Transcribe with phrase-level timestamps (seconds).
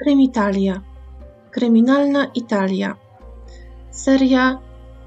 [0.00, 0.80] Krymitalia.
[1.50, 2.96] Kryminalna Italia.
[3.90, 4.60] Seria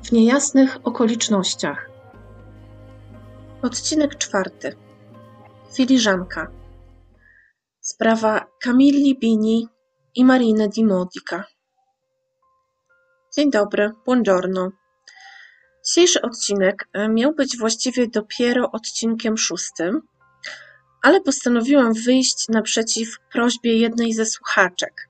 [0.04, 1.90] w niejasnych okolicznościach.
[3.62, 4.76] Odcinek czwarty.
[5.74, 6.52] Filiżanka.
[7.80, 9.68] Sprawa Camilli Bini
[10.16, 11.44] i Marine di Modica.
[13.38, 14.72] Dzień dobry, buongiorno.
[15.86, 20.02] Dzisiejszy odcinek e, miał być właściwie dopiero odcinkiem szóstym,
[21.04, 25.10] ale postanowiłam wyjść naprzeciw prośbie jednej ze słuchaczek.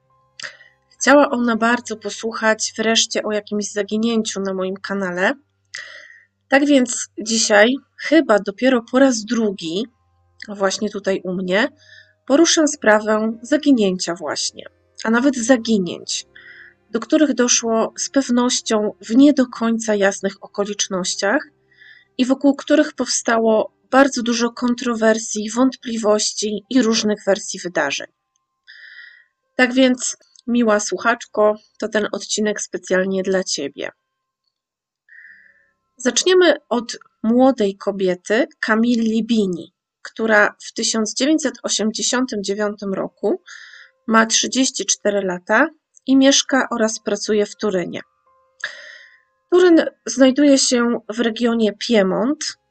[0.89, 5.33] Chciała ona bardzo posłuchać wreszcie o jakimś zaginięciu na moim kanale.
[6.47, 9.87] Tak więc dzisiaj, chyba dopiero po raz drugi,
[10.47, 11.69] właśnie tutaj u mnie,
[12.27, 14.65] poruszę sprawę zaginięcia, właśnie,
[15.03, 16.25] a nawet zaginięć,
[16.91, 21.41] do których doszło z pewnością w nie do końca jasnych okolicznościach
[22.17, 28.07] i wokół których powstało bardzo dużo kontrowersji, wątpliwości i różnych wersji wydarzeń.
[29.55, 33.89] Tak więc, miła słuchaczko, to ten odcinek specjalnie dla Ciebie.
[35.97, 43.41] Zaczniemy od młodej kobiety Camilli Bini, która w 1989 roku
[44.07, 45.69] ma 34 lata
[46.05, 48.01] i mieszka oraz pracuje w Turynie.
[49.51, 52.62] Turyn znajduje się w regionie Piemont,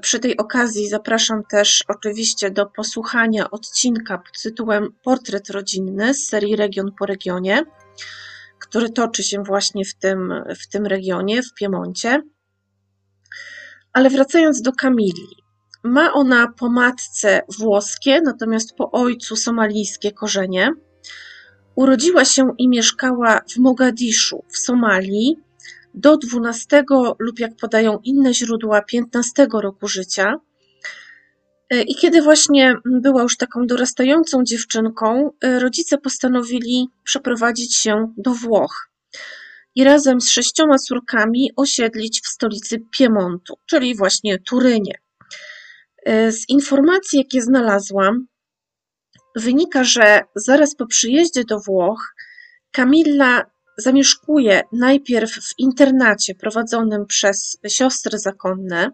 [0.00, 6.56] przy tej okazji zapraszam też oczywiście do posłuchania odcinka pod tytułem Portret rodzinny z serii
[6.56, 7.62] Region po regionie,
[8.58, 12.22] który toczy się właśnie w tym, w tym regionie, w Piemoncie.
[13.92, 15.26] Ale wracając do Kamili.
[15.84, 20.70] Ma ona po matce włoskie, natomiast po ojcu somalijskie korzenie.
[21.74, 25.36] Urodziła się i mieszkała w Mogadiszu w Somalii
[25.94, 26.84] do 12
[27.18, 30.34] lub jak podają inne źródła 15 roku życia.
[31.70, 38.34] E, I kiedy właśnie była już taką dorastającą dziewczynką, e, rodzice postanowili przeprowadzić się do
[38.34, 38.90] Włoch
[39.74, 44.94] i razem z sześcioma córkami osiedlić w stolicy Piemontu, czyli właśnie Turynie.
[46.04, 48.26] E, z informacji, jakie znalazłam,
[49.36, 52.14] wynika, że zaraz po przyjeździe do Włoch
[52.70, 53.42] Kamilla
[53.82, 58.90] zamieszkuje najpierw w internacie prowadzonym przez siostry zakonne,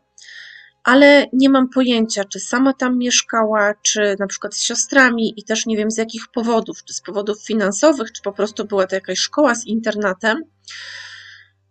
[0.84, 5.66] ale nie mam pojęcia, czy sama tam mieszkała, czy na przykład z siostrami i też
[5.66, 9.18] nie wiem z jakich powodów, czy z powodów finansowych, czy po prostu była to jakaś
[9.18, 10.44] szkoła z internatem.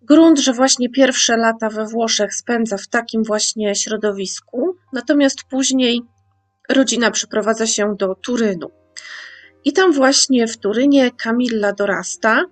[0.01, 6.01] Grunt, że właśnie pierwsze lata we Włoszech spędza w takim właśnie środowisku, natomiast później
[6.69, 8.67] rodzina przeprowadza się do Turynu.
[9.66, 12.44] I tam właśnie w Turynie Kamilla dorasta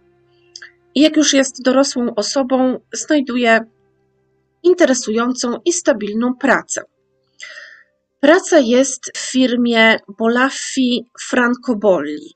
[0.96, 3.60] i jak już jest dorosłą osobą, znajduje
[4.64, 6.82] interesującą i stabilną pracę.
[8.20, 12.36] Praca jest w firmie Bolaffi Francobolli.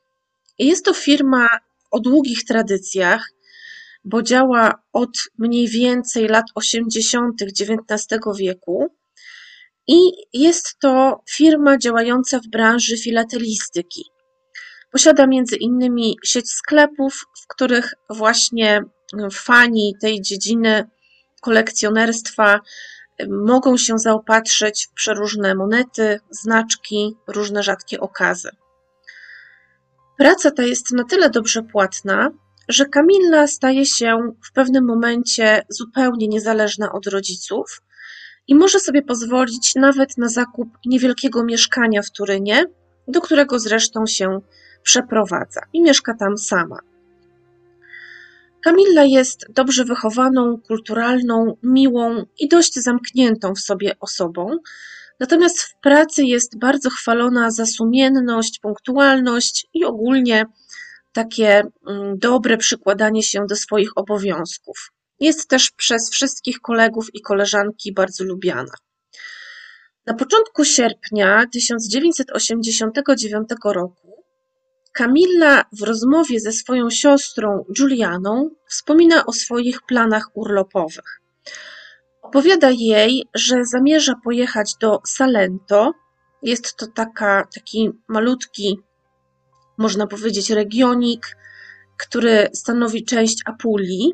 [0.59, 1.48] Jest to firma
[1.92, 3.30] o długich tradycjach,
[4.03, 7.42] bo działa od mniej więcej lat 80.
[7.42, 8.88] XIX wieku
[9.88, 10.00] i
[10.34, 14.06] jest to firma działająca w branży filatelistyki.
[14.91, 18.83] Posiada między innymi sieć sklepów, w których właśnie
[19.33, 20.89] fani tej dziedziny
[21.41, 22.59] kolekcjonerstwa
[23.29, 28.50] mogą się zaopatrzyć w przeróżne monety, znaczki, różne rzadkie okazy.
[30.17, 32.31] Praca ta jest na tyle dobrze płatna,
[32.69, 37.81] że Kamilla staje się w pewnym momencie zupełnie niezależna od rodziców
[38.47, 42.66] i może sobie pozwolić nawet na zakup niewielkiego mieszkania w Turynie,
[43.07, 44.41] do którego zresztą się
[44.84, 46.79] przeprowadza i mieszka tam sama.
[48.63, 54.57] Kamilla jest dobrze wychowaną, kulturalną, miłą i dość zamkniętą w sobie osobą,
[55.19, 60.45] natomiast w pracy jest bardzo chwalona za sumienność, punktualność i ogólnie
[61.13, 64.91] takie mm, dobre przykładanie się do swoich obowiązków.
[65.19, 68.73] Jest też przez wszystkich kolegów i koleżanki bardzo lubiana.
[70.06, 74.09] Na początku sierpnia 1989 roku
[75.00, 81.22] Kamilla w rozmowie ze swoją siostrą Julianą wspomina o swoich planach urlopowych.
[82.22, 85.94] Opowiada jej, że zamierza pojechać do Salento.
[86.44, 88.80] Jest to taka, taki malutki,
[89.78, 91.38] można powiedzieć, regionik,
[91.98, 94.13] który stanowi część Apulii.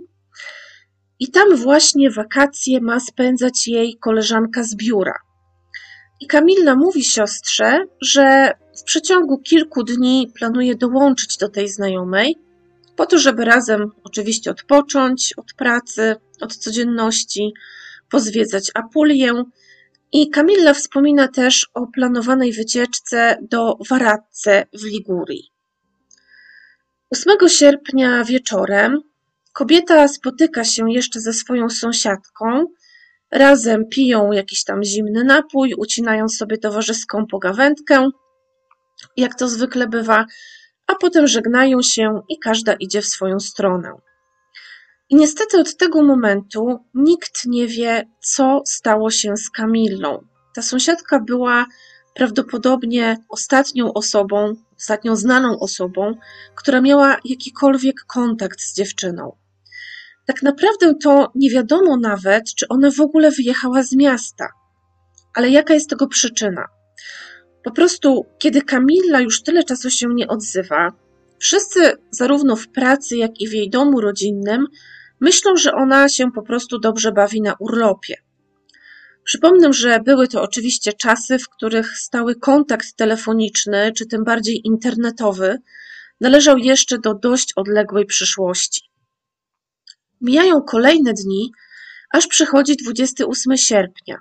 [1.19, 5.13] I tam właśnie wakacje ma spędzać jej koleżanka z biura.
[6.19, 12.35] I Kamilla mówi siostrze, że w przeciągu kilku dni planuje dołączyć do tej znajomej,
[12.95, 17.53] po to, żeby razem oczywiście odpocząć od pracy, od codzienności,
[18.09, 19.43] pozwiedzać Apulię.
[20.11, 25.51] I Kamilla wspomina też o planowanej wycieczce do Varazze w Ligurii.
[27.09, 29.01] 8 sierpnia wieczorem
[29.53, 32.65] kobieta spotyka się jeszcze ze swoją sąsiadką.
[33.35, 38.09] Razem piją jakiś tam zimny napój, ucinają sobie towarzyską pogawędkę,
[39.17, 40.25] jak to zwykle bywa,
[40.87, 43.91] a potem żegnają się i każda idzie w swoją stronę.
[45.09, 50.25] I niestety od tego momentu nikt nie wie, co stało się z Kamillą.
[50.53, 51.65] Ta sąsiadka była
[52.13, 56.13] prawdopodobnie ostatnią osobą, ostatnią znaną osobą,
[56.55, 59.44] która miała jakikolwiek kontakt z dziewczyną.
[60.25, 64.47] Tak naprawdę to nie wiadomo nawet, czy ona w ogóle wyjechała z miasta.
[65.35, 66.65] Ale jaka jest tego przyczyna?
[67.63, 70.91] Po prostu, kiedy Kamilla już tyle czasu się nie odzywa,
[71.39, 74.67] wszyscy, zarówno w pracy, jak i w jej domu rodzinnym,
[75.19, 78.15] myślą, że ona się po prostu dobrze bawi na urlopie.
[79.23, 85.57] Przypomnę, że były to oczywiście czasy, w których stały kontakt telefoniczny, czy tym bardziej internetowy,
[86.21, 88.94] należał jeszcze do dość odległej przyszłości.
[90.25, 91.51] Mijają kolejne dni,
[92.13, 94.17] aż przychodzi 28 sierpnia,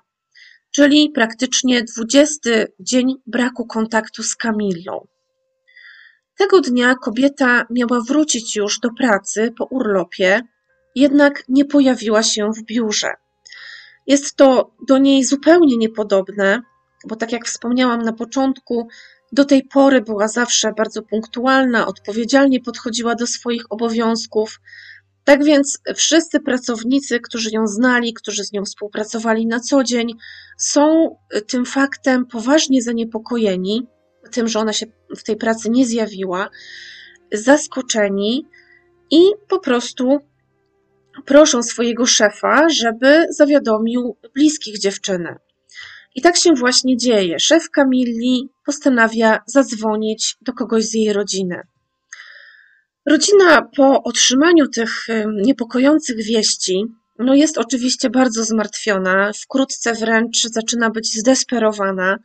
[0.70, 5.06] czyli praktycznie 20 dzień braku kontaktu z Kamillą.
[6.38, 10.40] Tego dnia kobieta miała wrócić już do pracy po urlopie,
[10.94, 13.14] jednak nie pojawiła się w biurze.
[14.06, 16.62] Jest to do niej zupełnie niepodobne,
[17.06, 18.88] bo tak jak wspomniałam na początku,
[19.32, 24.60] do tej pory była zawsze bardzo punktualna, odpowiedzialnie podchodziła do swoich obowiązków.
[25.24, 30.14] Tak więc wszyscy pracownicy, którzy ją znali, którzy z nią współpracowali na co dzień,
[30.58, 31.16] są
[31.46, 33.86] tym faktem poważnie zaniepokojeni,
[34.30, 34.86] tym, że ona się
[35.16, 36.50] w tej pracy nie zjawiła,
[37.32, 38.46] zaskoczeni
[39.10, 40.18] i po prostu
[41.24, 45.36] proszą swojego szefa, żeby zawiadomił bliskich dziewczyny.
[46.14, 47.38] I tak się właśnie dzieje.
[47.38, 51.62] Szef Kamilli postanawia zadzwonić do kogoś z jej rodziny.
[53.06, 55.06] Rodzina po otrzymaniu tych
[55.44, 56.84] niepokojących wieści
[57.18, 62.18] no jest oczywiście bardzo zmartwiona, wkrótce wręcz zaczyna być zdesperowana,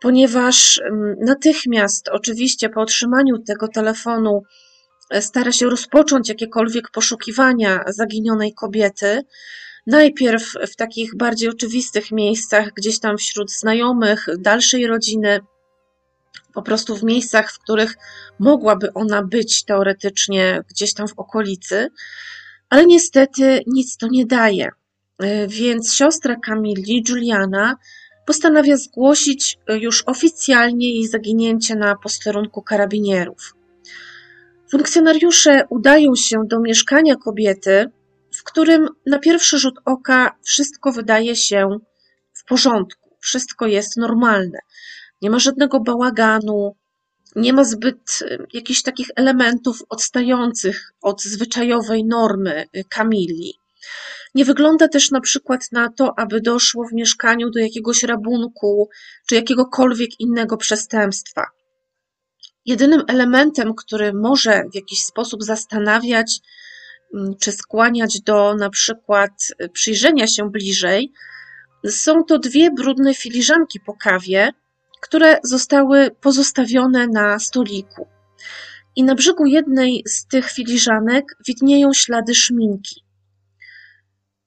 [0.00, 0.80] ponieważ
[1.26, 4.42] natychmiast, oczywiście po otrzymaniu tego telefonu,
[5.20, 9.22] stara się rozpocząć jakiekolwiek poszukiwania zaginionej kobiety.
[9.86, 15.40] Najpierw w takich bardziej oczywistych miejscach, gdzieś tam wśród znajomych, dalszej rodziny,
[16.54, 17.94] po prostu w miejscach, w których
[18.38, 21.90] mogłaby ona być teoretycznie gdzieś tam w okolicy,
[22.70, 24.68] ale niestety nic to nie daje.
[25.48, 27.76] Więc siostra Kamili, Juliana,
[28.26, 33.54] postanawia zgłosić już oficjalnie jej zaginięcie na posterunku karabinierów.
[34.70, 37.90] Funkcjonariusze udają się do mieszkania kobiety,
[38.34, 41.78] w którym na pierwszy rzut oka wszystko wydaje się
[42.32, 44.58] w porządku, wszystko jest normalne.
[45.22, 46.76] Nie ma żadnego bałaganu,
[47.36, 53.54] nie ma zbyt y, jakichś takich elementów odstających od zwyczajowej normy y, Kamili.
[54.34, 58.88] Nie wygląda też na przykład na to, aby doszło w mieszkaniu do jakiegoś rabunku
[59.28, 61.46] czy jakiegokolwiek innego przestępstwa.
[62.66, 66.40] Jedynym elementem, który może w jakiś sposób zastanawiać
[67.14, 69.32] mm, czy skłaniać do na przykład
[69.62, 71.12] y, przyjrzenia się bliżej,
[71.86, 74.52] są to dwie brudne filiżanki po kawie,
[75.00, 78.06] które zostały pozostawione na stoliku.
[78.96, 83.04] I na brzegu jednej z tych filiżanek widnieją ślady szminki.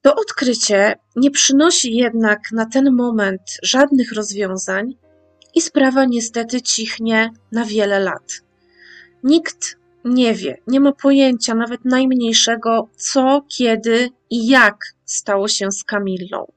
[0.01, 4.95] To odkrycie nie przynosi jednak na ten moment żadnych rozwiązań,
[5.55, 8.41] i sprawa niestety cichnie na wiele lat.
[9.23, 15.83] Nikt nie wie, nie ma pojęcia nawet najmniejszego, co, kiedy i jak stało się z
[15.83, 16.51] Kamillą.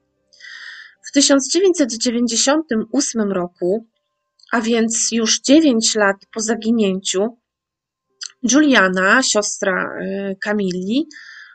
[1.15, 3.87] W 1998 roku,
[4.51, 7.37] a więc już 9 lat po zaginięciu,
[8.51, 11.07] Juliana, siostra y, Kamilli,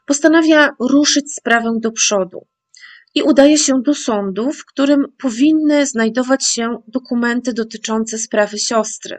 [0.07, 2.47] postanawia ruszyć sprawę do przodu
[3.15, 9.19] i udaje się do sądu, w którym powinny znajdować się dokumenty dotyczące sprawy siostry.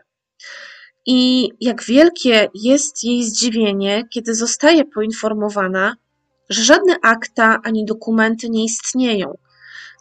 [1.06, 5.96] I jak wielkie jest jej zdziwienie, kiedy zostaje poinformowana,
[6.50, 9.38] że żadne akta ani dokumenty nie istnieją.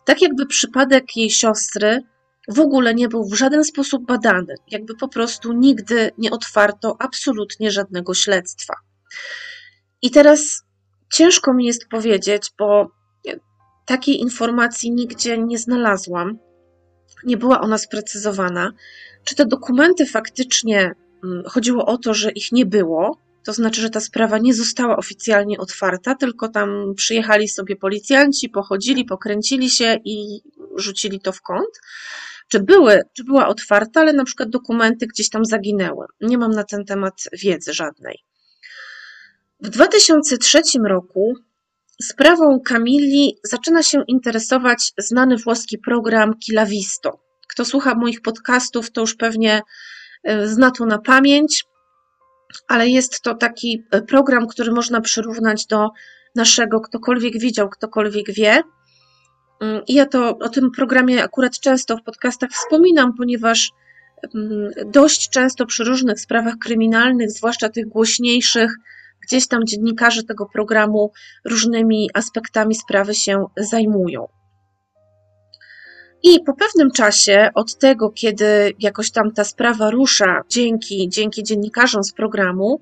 [0.04, 2.02] Tak jakby przypadek jej siostry
[2.48, 7.70] w ogóle nie był w żaden sposób badany, jakby po prostu nigdy nie otwarto absolutnie
[7.70, 8.74] żadnego śledztwa.
[10.02, 10.62] I teraz
[11.12, 12.90] ciężko mi jest powiedzieć, bo
[13.90, 16.38] Takiej informacji nigdzie nie znalazłam.
[17.24, 18.72] Nie była ona sprecyzowana.
[19.24, 23.90] Czy te dokumenty faktycznie mm, chodziło o to, że ich nie było, to znaczy, że
[23.90, 30.40] ta sprawa nie została oficjalnie otwarta, tylko tam przyjechali sobie policjanci, pochodzili, pokręcili się i
[30.76, 31.80] rzucili to w kąt.
[32.48, 36.06] czy, były, czy była otwarta, ale na przykład dokumenty gdzieś tam zaginęły.
[36.20, 38.18] Nie mam na ten temat wiedzy żadnej.
[39.60, 41.34] W 2003 roku
[42.02, 47.20] sprawą Camilli zaczyna się interesować znany włoski program Kilavisto.
[47.48, 49.62] Kto słucha moich podcastów, to już pewnie
[50.24, 51.64] e, zna to na pamięć,
[52.68, 55.88] ale jest to taki e, program, który można przyrównać do
[56.34, 58.62] naszego, ktokolwiek widział, ktokolwiek wie.
[59.60, 63.70] Mm, I ja to o tym programie akurat często w podcastach wspominam, ponieważ
[64.34, 68.70] mm, dość często przy różnych sprawach kryminalnych, zwłaszcza tych głośniejszych,
[69.22, 71.12] gdzieś tam dziennikarze tego programu
[71.44, 74.39] różnymi aspektami sprawy się zajmują.
[76.22, 82.04] I po pewnym czasie, od tego, kiedy jakoś tam ta sprawa rusza dzięki, dzięki dziennikarzom
[82.04, 82.80] z programu,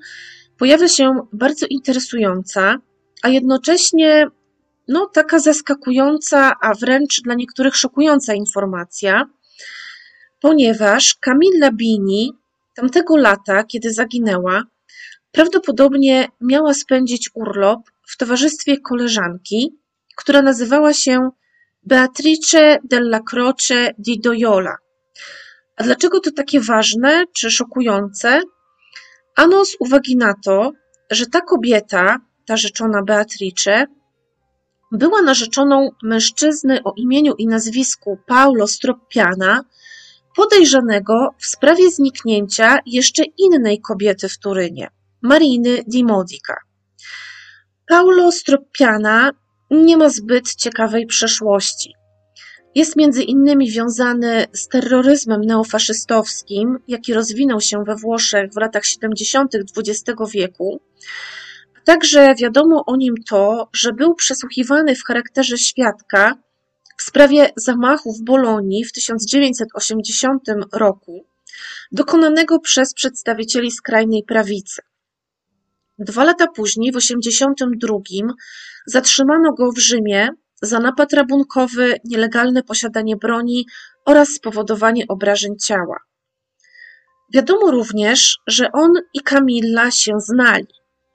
[0.59, 2.79] pojawia się bardzo interesująca,
[3.23, 4.27] a jednocześnie
[4.89, 9.25] no, taka zaskakująca, a wręcz dla niektórych szokująca informacja,
[10.41, 12.33] ponieważ Camilla Bini
[12.75, 14.63] tamtego lata, kiedy zaginęła,
[15.33, 19.79] prawdopodobnie miała spędzić urlop w towarzystwie koleżanki,
[20.17, 21.31] która nazywała się
[21.83, 24.77] Beatrice della Croce di Dojola.
[25.77, 28.41] A dlaczego to takie ważne czy szokujące?
[29.37, 30.73] Ano z uwagi na to,
[31.11, 33.87] że ta kobieta, ta rzeczona Beatrice,
[34.93, 39.65] była narzeczoną mężczyzny o imieniu i nazwisku Paulo Stroppiana,
[40.37, 44.91] podejrzanego w sprawie zniknięcia jeszcze innej kobiety w Turynie,
[45.23, 46.55] Mariny di Modica.
[47.89, 49.31] Paulo Stroppiana
[49.71, 51.95] nie ma zbyt ciekawej przeszłości.
[52.75, 59.55] Jest między innymi wiązany z terroryzmem neofaszystowskim, jaki rozwinął się we Włoszech w latach 70.
[59.55, 60.03] XX
[60.35, 60.81] wieku.
[61.85, 66.35] Także wiadomo o nim to, że był przesłuchiwany w charakterze świadka
[66.97, 71.25] w sprawie zamachu w Bolonii w 1980 roku,
[71.93, 74.83] dokonanego przez przedstawicieli skrajnej prawicy.
[75.99, 78.35] Dwa lata później, w 1982,
[78.87, 80.29] zatrzymano go w Rzymie
[80.63, 83.67] za napad rabunkowy, nielegalne posiadanie broni
[84.05, 85.97] oraz spowodowanie obrażeń ciała.
[87.35, 90.67] Wiadomo również, że on i Camilla się znali,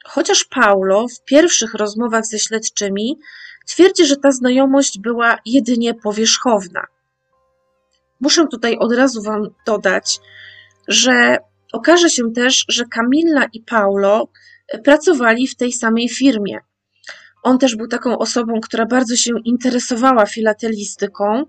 [0.05, 3.19] chociaż Paulo w pierwszych rozmowach ze śledczymi
[3.67, 6.85] twierdzi, że ta znajomość była jedynie powierzchowna.
[8.19, 10.19] Muszę tutaj od razu Wam dodać,
[10.87, 11.37] że
[11.73, 14.27] okaże się też, że Camilla i Paulo
[14.83, 16.59] pracowali w tej samej firmie.
[17.43, 21.43] On też był taką osobą, która bardzo się interesowała filatelistyką.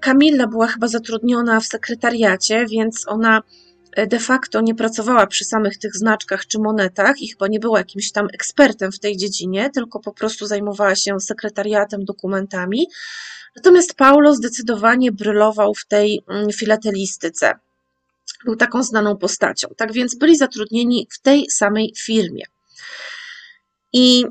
[0.00, 3.42] Kamilla była chyba zatrudniona w sekretariacie, więc ona
[3.96, 7.78] e, de facto nie pracowała przy samych tych znaczkach czy monetach i chyba nie była
[7.78, 12.86] jakimś tam ekspertem w tej dziedzinie, tylko po prostu zajmowała się sekretariatem, dokumentami.
[13.56, 17.52] Natomiast Paulo zdecydowanie brylował w tej mm, filatelistyce.
[18.44, 19.68] Był taką znaną postacią.
[19.76, 22.44] Tak więc byli zatrudnieni w tej samej firmie.
[23.96, 24.24] I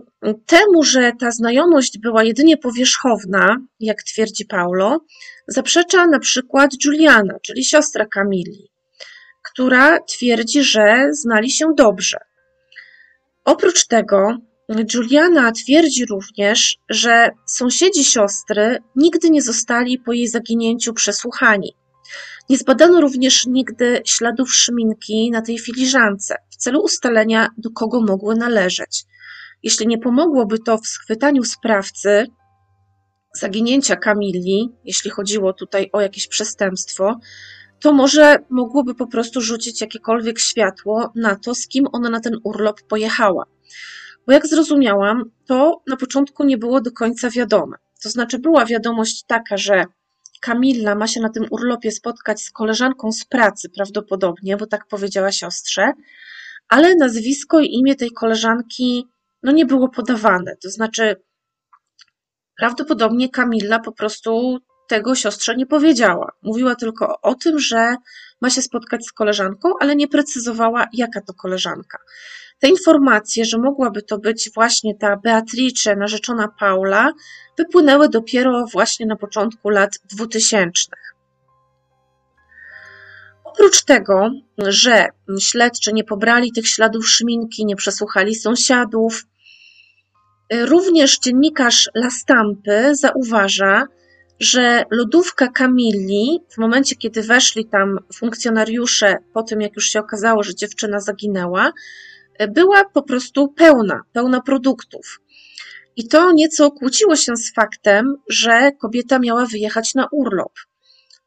[0.45, 5.05] temu, że ta znajomość była jedynie powierzchowna, jak twierdzi Paulo,
[5.47, 8.71] zaprzecza na przykład Juliana, czyli siostra Kamili,
[9.43, 12.17] która twierdzi, że znali się dobrze.
[13.45, 14.37] Oprócz tego,
[14.93, 21.75] Juliana twierdzi również, że sąsiedzi siostry nigdy nie zostali po jej zaginięciu przesłuchani.
[22.49, 28.35] Nie zbadano również nigdy śladów szminki na tej filiżance w celu ustalenia, do kogo mogły
[28.35, 29.05] należeć.
[29.63, 32.27] Jeśli nie pomogłoby to w schwytaniu sprawcy
[33.35, 37.19] zaginięcia Kamili, jeśli chodziło tutaj o jakieś przestępstwo,
[37.79, 42.37] to może mogłoby po prostu rzucić jakiekolwiek światło na to, z kim ona na ten
[42.43, 43.45] urlop pojechała.
[44.27, 47.77] Bo jak zrozumiałam, to na początku nie było do końca wiadome.
[48.03, 49.85] To znaczy, była wiadomość taka, że
[50.41, 55.31] Kamilla ma się na tym urlopie spotkać z koleżanką z pracy, prawdopodobnie, bo tak powiedziała
[55.31, 55.91] siostrze,
[56.69, 59.07] ale nazwisko i imię tej koleżanki
[59.43, 60.55] no nie było podawane.
[60.63, 61.15] To znaczy,
[62.57, 66.31] prawdopodobnie Kamilla po prostu tego siostrze nie powiedziała.
[66.41, 67.95] Mówiła tylko o tym, że
[68.41, 71.97] ma się spotkać z koleżanką, ale nie precyzowała, jaka to koleżanka.
[72.59, 77.11] Te informacje, że mogłaby to być właśnie ta Beatrice, narzeczona Paula,
[77.57, 80.91] wypłynęły dopiero właśnie na początku lat 2000.
[83.43, 85.07] Oprócz tego, że
[85.39, 89.23] śledczy nie pobrali tych śladów szminki, nie przesłuchali sąsiadów,
[90.61, 93.87] Również dziennikarz La Stampy zauważa,
[94.39, 100.43] że lodówka Kamili, w momencie kiedy weszli tam funkcjonariusze, po tym jak już się okazało,
[100.43, 101.71] że dziewczyna zaginęła,
[102.49, 105.19] była po prostu pełna, pełna produktów.
[105.95, 110.51] I to nieco kłóciło się z faktem, że kobieta miała wyjechać na urlop,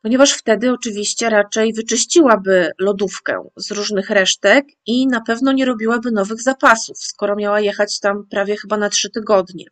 [0.07, 6.43] ponieważ wtedy oczywiście raczej wyczyściłaby lodówkę z różnych resztek i na pewno nie robiłaby nowych
[6.43, 9.65] zapasów, skoro miała jechać tam prawie chyba na trzy tygodnie.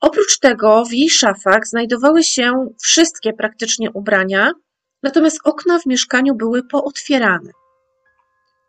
[0.00, 4.52] Oprócz tego w jej szafach znajdowały się wszystkie praktycznie ubrania,
[5.02, 7.50] natomiast okna w mieszkaniu były pootwierane.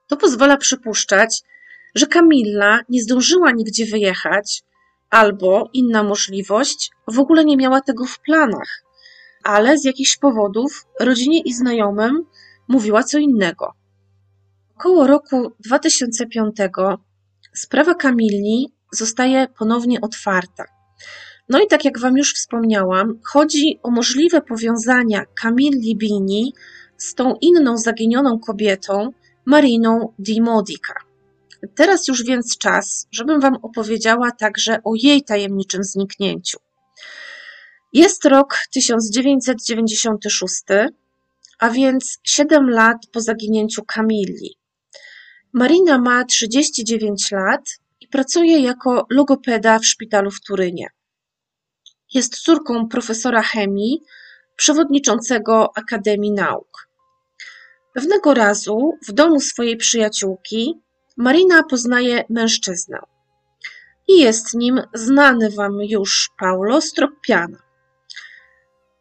[0.10, 1.42] To pozwala przypuszczać,
[1.96, 4.62] że Kamilla nie zdążyła nigdzie wyjechać,
[5.10, 8.83] albo inna możliwość, w ogóle nie miała tego w planach,
[9.44, 12.26] ale z jakichś powodów rodzinie i znajomym
[12.68, 13.74] mówiła co innego.
[14.76, 16.56] Około roku 2005
[17.54, 20.64] sprawa Kamilli zostaje ponownie otwarta.
[21.50, 26.54] No i tak jak Wam już wspomniałam, chodzi o możliwe powiązania Camilli Bini
[26.98, 29.12] z tą inną zaginioną kobietą,
[29.46, 30.94] Mariną Di Modica.
[31.76, 36.58] Teraz już więc czas, żebym Wam opowiedziała także o jej tajemniczym zniknięciu.
[37.94, 40.64] Jest rok 1996,
[41.60, 44.58] a więc 7 lat po zaginięciu Kamilli.
[45.54, 47.62] Marina ma 39 lat
[48.02, 50.88] i pracuje jako logopeda w szpitalu w Turynie.
[52.14, 54.02] Jest córką profesora chemii,
[54.56, 56.90] przewodniczącego Akademii Nauk.
[57.94, 60.82] Pewnego razu w domu swojej przyjaciółki
[61.18, 63.00] Marina poznaje mężczyznę.
[64.08, 67.73] I jest nim znany Wam już Paulo Stroppiana.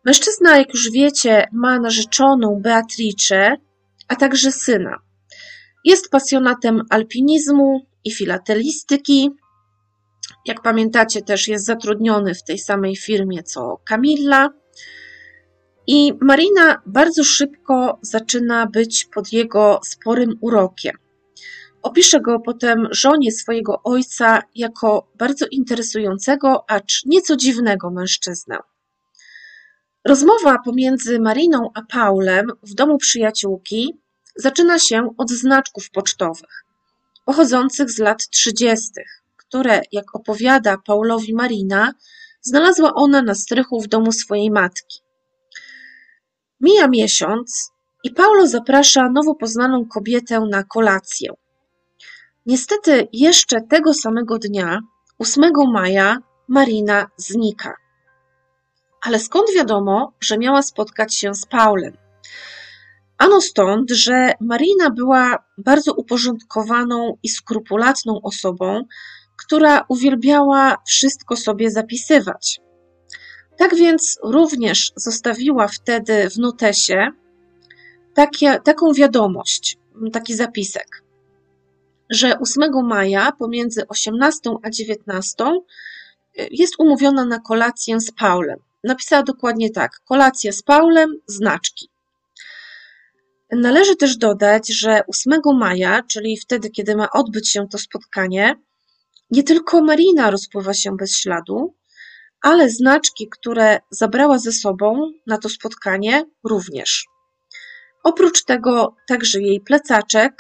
[0.04, 3.56] Mężczyzna, jak już wiecie, ma narzeczoną Beatrice,
[4.09, 4.99] a także syna.
[5.85, 9.30] Jest pasjonatem alpinizmu i filatelistyki.
[10.47, 14.50] Jak pamiętacie, też jest zatrudniony w tej samej firmie co Camilla.
[15.87, 20.97] I Marina bardzo szybko zaczyna być pod jego sporym urokiem.
[21.82, 28.59] Opisze go potem żonie swojego ojca jako bardzo interesującego, acz nieco dziwnego mężczyznę.
[30.04, 33.99] Rozmowa pomiędzy Mariną a Paulem w domu przyjaciółki
[34.37, 36.64] zaczyna się od znaczków pocztowych,
[37.25, 38.90] pochodzących z lat 30.,
[39.37, 41.92] które, jak opowiada Paulowi Marina,
[42.40, 45.00] znalazła ona na strychu w domu swojej matki.
[46.61, 47.70] Mija miesiąc
[48.05, 51.33] i Paulo zaprasza nowo poznaną kobietę na kolację.
[52.46, 54.81] Niestety jeszcze tego samego dnia,
[55.18, 57.82] 8 maja, Marina znika.
[59.02, 61.96] Ale skąd wiadomo, że miała spotkać się z Paulem?
[63.18, 68.84] Ano stąd, że Marina była bardzo uporządkowaną i skrupulatną osobą,
[69.36, 72.60] która uwielbiała wszystko sobie zapisywać.
[73.56, 77.10] Tak więc również zostawiła wtedy w notesie
[78.14, 79.78] takie, taką wiadomość,
[80.12, 81.02] taki zapisek
[82.12, 88.58] że 8 maja pomiędzy 18 a 19 y, jest umówiona na kolację z Paulem.
[88.85, 91.88] Napisała dokładnie tak: kolacja z Paulem, znaczki.
[93.53, 98.55] Należy też dodać, że 8 maja, czyli wtedy, kiedy ma odbyć się to spotkanie,
[99.31, 101.75] nie tylko Marina rozpływa się bez śladu,
[102.42, 107.05] ale znaczki, które zabrała ze sobą na to spotkanie, również.
[108.05, 110.33] Oprócz tego także jej plecaczek,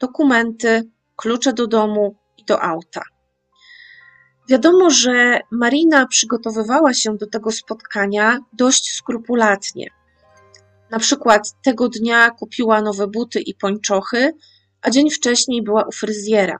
[0.00, 0.82] dokumenty,
[1.16, 3.02] klucze do domu i do auta.
[4.48, 9.90] Wiadomo, że Marina przygotowywała się do tego spotkania dość skrupulatnie.
[10.90, 14.32] Na przykład tego dnia kupiła nowe buty i pończochy,
[14.82, 16.58] a dzień wcześniej była u fryzjera.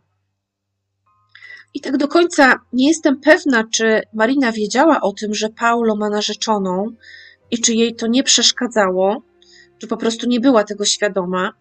[1.75, 6.11] I tak do końca nie jestem pewna, czy Marina wiedziała o tym, że Paulo ma
[6.11, 6.93] narzeczoną
[7.51, 9.23] i czy jej to nie przeszkadzało,
[9.79, 11.53] czy po prostu nie była tego świadoma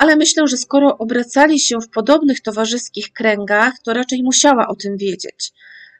[0.00, 4.96] ale myślę, że skoro obracali się w podobnych towarzyskich kręgach, to raczej musiała o tym
[4.96, 5.52] wiedzieć.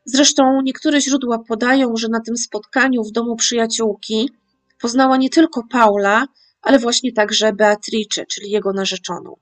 [0.05, 4.31] Zresztą niektóre źródła podają, że na tym spotkaniu w domu przyjaciółki
[4.81, 6.27] poznała nie tylko Paula,
[6.63, 9.37] ale właśnie także Beatrice, czyli jego narzeczoną.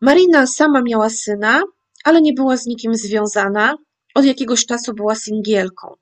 [0.00, 1.62] Marina sama miała syna,
[2.04, 3.76] ale nie była z nikim związana,
[4.14, 5.94] od jakiegoś czasu była singielką.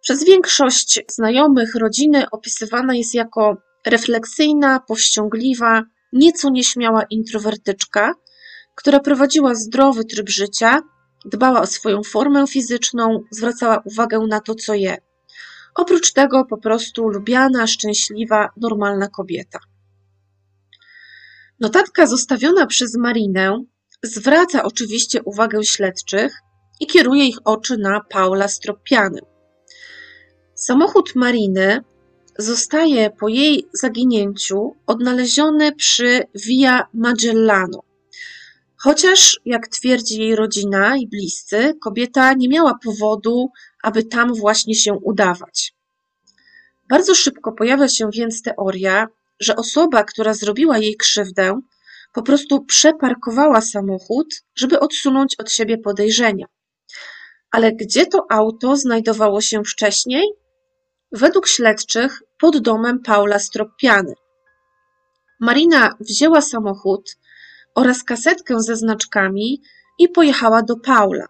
[0.00, 8.14] Przez większość znajomych rodziny opisywana jest jako refleksyjna, powściągliwa, nieco nieśmiała introwertyczka,
[8.74, 10.82] która prowadziła zdrowy tryb życia,
[11.24, 14.96] dbała o swoją formę fizyczną, zwracała uwagę na to, co je.
[15.74, 19.58] Oprócz tego po prostu lubiana, szczęśliwa, normalna kobieta.
[21.60, 23.64] Notatka zostawiona przez Marinę
[24.02, 26.40] zwraca oczywiście uwagę śledczych
[26.80, 29.20] i kieruje ich oczy na Paula Stroppiany.
[30.54, 31.84] Samochód Mariny
[32.38, 37.82] zostaje po jej zaginięciu odnaleziony przy Via Magellano.
[38.76, 43.50] Chociaż, jak twierdzi jej rodzina i bliscy, kobieta nie miała powodu,
[43.82, 45.74] aby tam właśnie się udawać.
[46.88, 49.08] Bardzo szybko pojawia się więc teoria,
[49.40, 51.60] że osoba, która zrobiła jej krzywdę,
[52.12, 56.46] po prostu przeparkowała samochód, żeby odsunąć od siebie podejrzenia.
[57.50, 60.41] Ale gdzie to auto znajdowało się wcześniej?
[61.12, 64.14] Według śledczych pod domem Paula Stroppiany.
[65.40, 67.16] Marina wzięła samochód
[67.74, 69.62] oraz kasetkę ze znaczkami
[69.98, 71.26] i pojechała do Paula.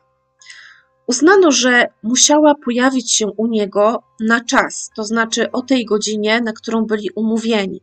[1.06, 6.52] Uznano, że musiała pojawić się u niego na czas, to znaczy o tej godzinie, na
[6.52, 7.80] którą byli umówieni.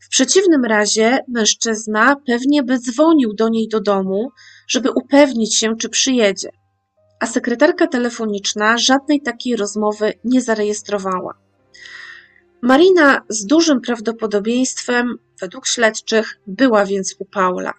[0.00, 4.30] W przeciwnym razie mężczyzna pewnie by dzwonił do niej do domu,
[4.68, 6.59] żeby upewnić się, czy przyjedzie.
[7.20, 11.34] A sekretarka telefoniczna żadnej takiej rozmowy nie zarejestrowała.
[12.62, 17.72] Marina z dużym prawdopodobieństwem, według śledczych, była więc u Paula.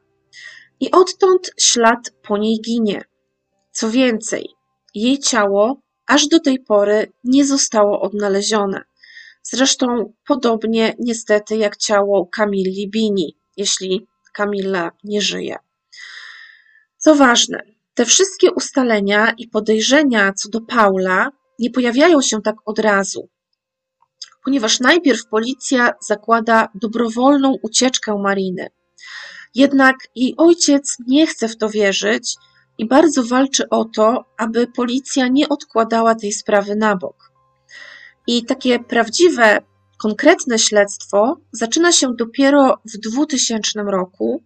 [0.80, 3.02] I odtąd ślad po niej ginie.
[3.72, 4.50] Co więcej,
[4.96, 8.82] jej ciało aż do tej pory nie zostało odnalezione.
[9.44, 15.56] Zresztą podobnie niestety jak ciało Kamili Bini, jeśli Kamila nie żyje.
[16.98, 22.80] Co ważne, te wszystkie ustalenia i podejrzenia co do Paula nie pojawiają się tak od
[22.80, 23.30] razu,
[24.46, 28.68] ponieważ najpierw policja zakłada dobrowolną ucieczkę Mariny.
[29.56, 32.36] Jednak jej ojciec nie chce w to wierzyć
[32.78, 37.32] i bardzo walczy o to, aby policja nie odkładała tej sprawy na bok.
[38.28, 39.62] I takie prawdziwe,
[40.02, 44.44] konkretne śledztwo zaczyna się dopiero w 2000 roku,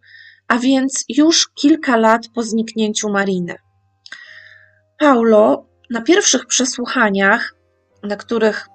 [0.48, 3.56] a więc już kilka lat po zniknięciu Mariny.
[5.00, 7.56] Paulo na pierwszych przesłuchaniach,
[8.04, 8.68] na których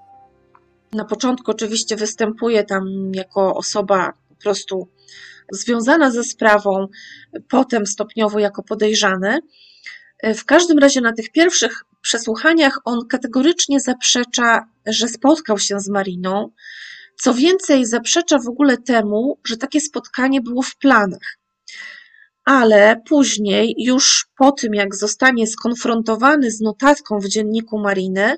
[0.92, 4.88] na początku oczywiście występuje tam jako osoba po prostu
[5.52, 6.86] związana ze sprawą,
[7.48, 9.38] potem stopniowo jako podejrzany.
[10.22, 16.50] W każdym razie na tych pierwszych przesłuchaniach on kategorycznie zaprzecza, że spotkał się z Mariną.
[17.16, 21.39] Co więcej, zaprzecza w ogóle temu, że takie spotkanie było w planach.
[22.44, 28.36] Ale później, już po tym, jak zostanie skonfrontowany z notatką w dzienniku Mariny,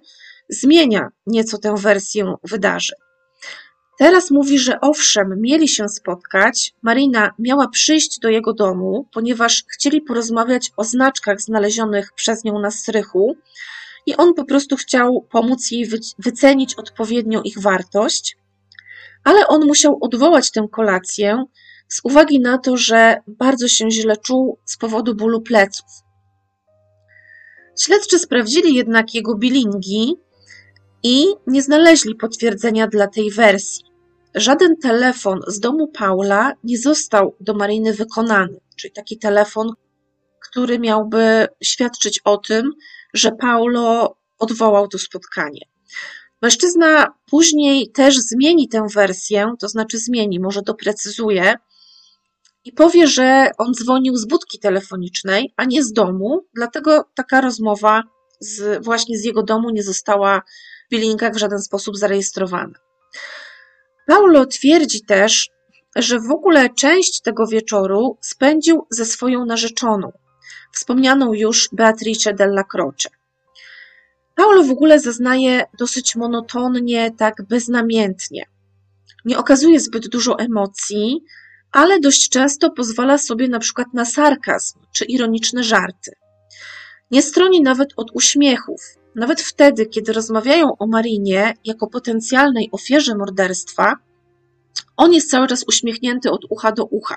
[0.48, 2.98] zmienia nieco tę wersję wydarzeń.
[3.98, 6.74] Teraz mówi, że owszem, mieli się spotkać.
[6.82, 12.70] Marina miała przyjść do jego domu, ponieważ chcieli porozmawiać o znaczkach znalezionych przez nią na
[12.70, 13.36] strychu
[14.06, 15.88] i on po prostu chciał pomóc jej
[16.18, 18.36] wycenić odpowiednio ich wartość,
[19.24, 21.44] ale on musiał odwołać tę kolację
[21.92, 25.86] z uwagi na to, że bardzo się źle czuł z powodu bólu pleców.
[27.80, 30.14] Śledczy sprawdzili jednak jego bilingi
[31.02, 33.84] i nie znaleźli potwierdzenia dla tej wersji.
[34.34, 39.72] Żaden telefon z domu Paula nie został do Mariny wykonany, czyli taki telefon,
[40.40, 42.70] który miałby świadczyć o tym,
[43.14, 45.60] że Paulo odwołał to spotkanie.
[46.42, 51.54] Mężczyzna później też zmieni tę wersję, to znaczy zmieni, może doprecyzuje
[52.64, 58.02] i powie, że on dzwonił z budki telefonicznej, a nie z domu, dlatego taka rozmowa
[58.40, 60.42] z, właśnie z jego domu nie została
[60.90, 62.74] billingach w żaden sposób zarejestrowana.
[64.06, 65.50] Paulo twierdzi też,
[65.96, 70.12] że w ogóle część tego wieczoru spędził ze swoją narzeczoną,
[70.72, 73.08] wspomnianą już Beatrice della Croce.
[74.34, 78.46] Paulo w ogóle zaznaje dosyć monotonnie, tak beznamiętnie.
[79.24, 81.24] Nie okazuje zbyt dużo emocji,
[81.72, 86.12] ale dość często pozwala sobie na przykład na sarkazm czy ironiczne żarty.
[87.10, 88.80] Nie stroni nawet od uśmiechów,
[89.14, 93.96] nawet wtedy, kiedy rozmawiają o Marinie jako potencjalnej ofierze morderstwa,
[94.96, 97.16] on jest cały czas uśmiechnięty od ucha do ucha.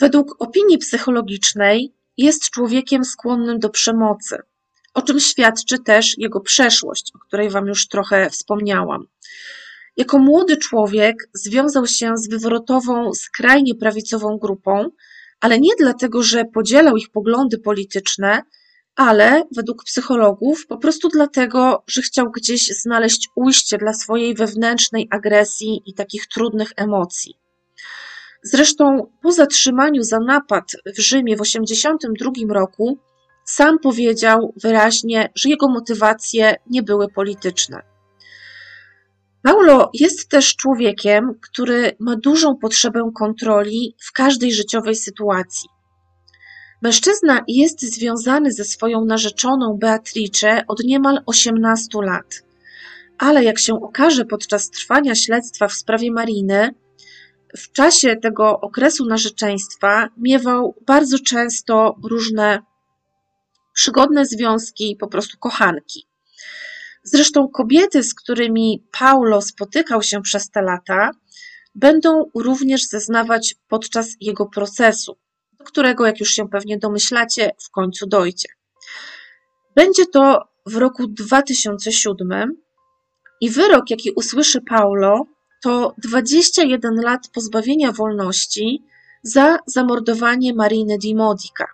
[0.00, 4.38] Według opinii psychologicznej jest człowiekiem skłonnym do przemocy,
[4.94, 9.06] o czym świadczy też jego przeszłość, o której Wam już trochę wspomniałam.
[9.96, 14.90] Jako młody człowiek związał się z wywrotową, skrajnie prawicową grupą,
[15.40, 18.42] ale nie dlatego, że podzielał ich poglądy polityczne,
[18.96, 25.82] ale według psychologów po prostu dlatego, że chciał gdzieś znaleźć ujście dla swojej wewnętrznej agresji
[25.86, 27.34] i takich trudnych emocji.
[28.42, 30.64] Zresztą po zatrzymaniu za napad
[30.96, 32.98] w Rzymie w 1982 roku
[33.44, 37.93] sam powiedział wyraźnie, że jego motywacje nie były polityczne.
[39.44, 45.68] Paulo jest też człowiekiem, który ma dużą potrzebę kontroli w każdej życiowej sytuacji.
[46.82, 52.42] Mężczyzna jest związany ze swoją narzeczoną Beatrice od niemal 18 lat.
[53.18, 56.74] Ale jak się okaże podczas trwania śledztwa w sprawie Mariny,
[57.56, 62.62] w czasie tego okresu narzeczeństwa miewał bardzo często różne
[63.74, 66.06] przygodne związki, po prostu kochanki.
[67.04, 71.10] Zresztą kobiety, z którymi Paulo spotykał się przez te lata,
[71.74, 75.16] będą również zeznawać podczas jego procesu,
[75.58, 78.48] do którego, jak już się pewnie domyślacie, w końcu dojdzie.
[79.76, 82.56] Będzie to w roku 2007
[83.40, 85.26] i wyrok, jaki usłyszy Paulo,
[85.62, 88.82] to 21 lat pozbawienia wolności
[89.22, 91.66] za zamordowanie Mariny di Modica.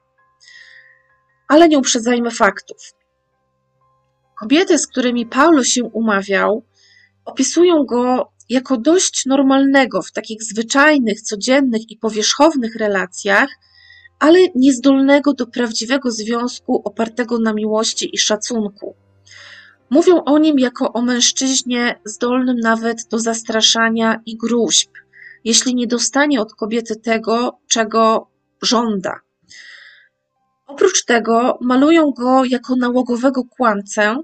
[1.48, 2.99] Ale nie uprzedzajmy faktów.
[4.40, 6.62] Kobiety, z którymi Paulo się umawiał,
[7.24, 13.48] opisują go jako dość normalnego w takich zwyczajnych, codziennych i powierzchownych relacjach,
[14.18, 18.94] ale niezdolnego do prawdziwego związku opartego na miłości i szacunku.
[19.90, 24.90] Mówią o nim jako o mężczyźnie zdolnym nawet do zastraszania i gruźb,
[25.44, 28.30] jeśli nie dostanie od kobiety tego, czego
[28.62, 29.20] żąda.
[30.66, 34.22] Oprócz tego malują go jako nałogowego kłamcę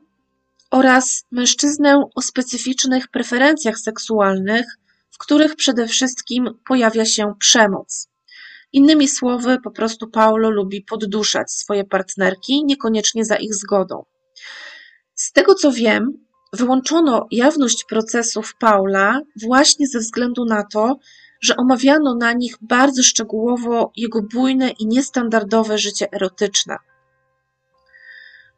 [0.70, 4.66] oraz mężczyznę o specyficznych preferencjach seksualnych,
[5.10, 8.08] w których przede wszystkim pojawia się przemoc.
[8.72, 14.04] Innymi słowy, po prostu Paulo lubi podduszać swoje partnerki, niekoniecznie za ich zgodą.
[15.14, 16.12] Z tego co wiem,
[16.52, 20.98] wyłączono jawność procesów Paula właśnie ze względu na to,
[21.40, 26.76] że omawiano na nich bardzo szczegółowo jego bujne i niestandardowe życie erotyczne.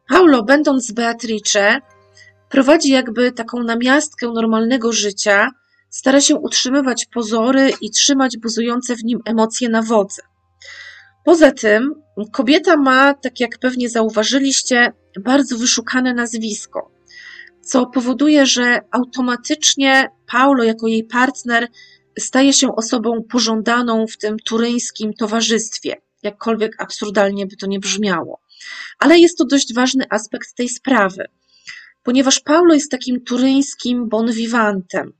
[0.08, 1.80] Paulo, będąc z Beatrice,
[2.50, 5.50] prowadzi jakby taką namiastkę normalnego życia,
[5.90, 10.22] stara się utrzymywać pozory i trzymać buzujące w nim emocje na wodze.
[11.24, 11.94] Poza tym,
[12.32, 16.90] kobieta ma, tak jak pewnie zauważyliście, bardzo wyszukane nazwisko,
[17.60, 21.68] co powoduje, że automatycznie Paulo, jako jej partner,
[22.18, 28.40] staje się osobą pożądaną w tym turyńskim towarzystwie, jakkolwiek absurdalnie by to nie brzmiało.
[28.98, 31.24] Ale jest to dość ważny aspekt tej sprawy,
[32.08, 35.12] ponieważ Paulo jest takim turyńskim bon vivantem.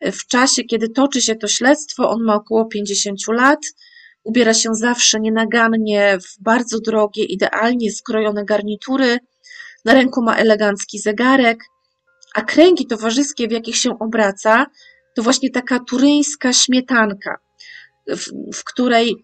[0.00, 3.58] W czasie, kiedy toczy się to śledztwo, on ma około 50 lat,
[4.24, 9.18] ubiera się zawsze nienagannie w bardzo drogie, idealnie skrojone garnitury,
[9.84, 11.64] na ręku ma elegancki zegarek,
[12.34, 14.66] a kręgi towarzyskie, w jakich się obraca,
[15.14, 17.38] to właśnie taka turyńska śmietanka,
[18.08, 19.16] w, w której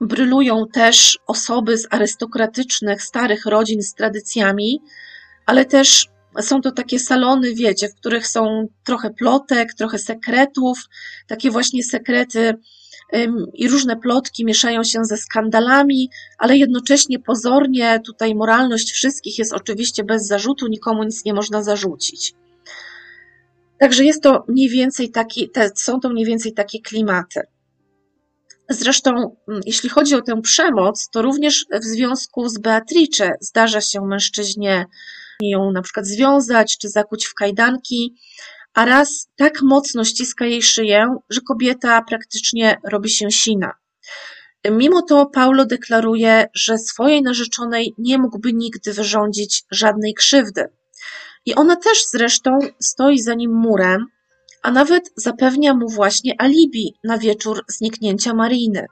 [0.00, 4.80] brylują też osoby z arystokratycznych, starych rodzin z tradycjami,
[5.46, 10.78] ale też są to takie salony, wiecie, w których są trochę plotek, trochę sekretów,
[11.26, 12.54] takie właśnie sekrety
[13.54, 20.04] i różne plotki mieszają się ze skandalami, ale jednocześnie pozornie tutaj moralność wszystkich jest oczywiście
[20.04, 22.34] bez zarzutu, nikomu nic nie można zarzucić.
[23.78, 27.40] Także jest to mniej więcej taki, te, są to mniej więcej takie klimaty.
[28.68, 34.86] Zresztą, jeśli chodzi o tę przemoc, to również w związku z Beatrice zdarza się mężczyźnie
[35.40, 38.14] ją na przykład związać czy zakuć w kajdanki,
[38.74, 43.72] a raz tak mocno ściska jej szyję, że kobieta praktycznie robi się sina.
[44.70, 50.64] Mimo to Paulo deklaruje, że swojej narzeczonej nie mógłby nigdy wyrządzić żadnej krzywdy.
[51.46, 54.06] I ona też zresztą stoi za nim murem,
[54.62, 58.86] a nawet zapewnia mu właśnie alibi na wieczór zniknięcia Mariny.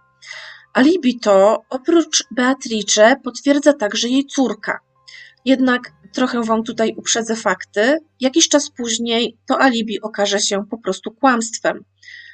[0.74, 4.78] Alibi to, oprócz Beatrice, potwierdza także jej córka.
[5.44, 7.98] Jednak trochę Wam tutaj uprzedzę fakty.
[8.20, 11.84] Jakiś czas później to alibi okaże się po prostu kłamstwem.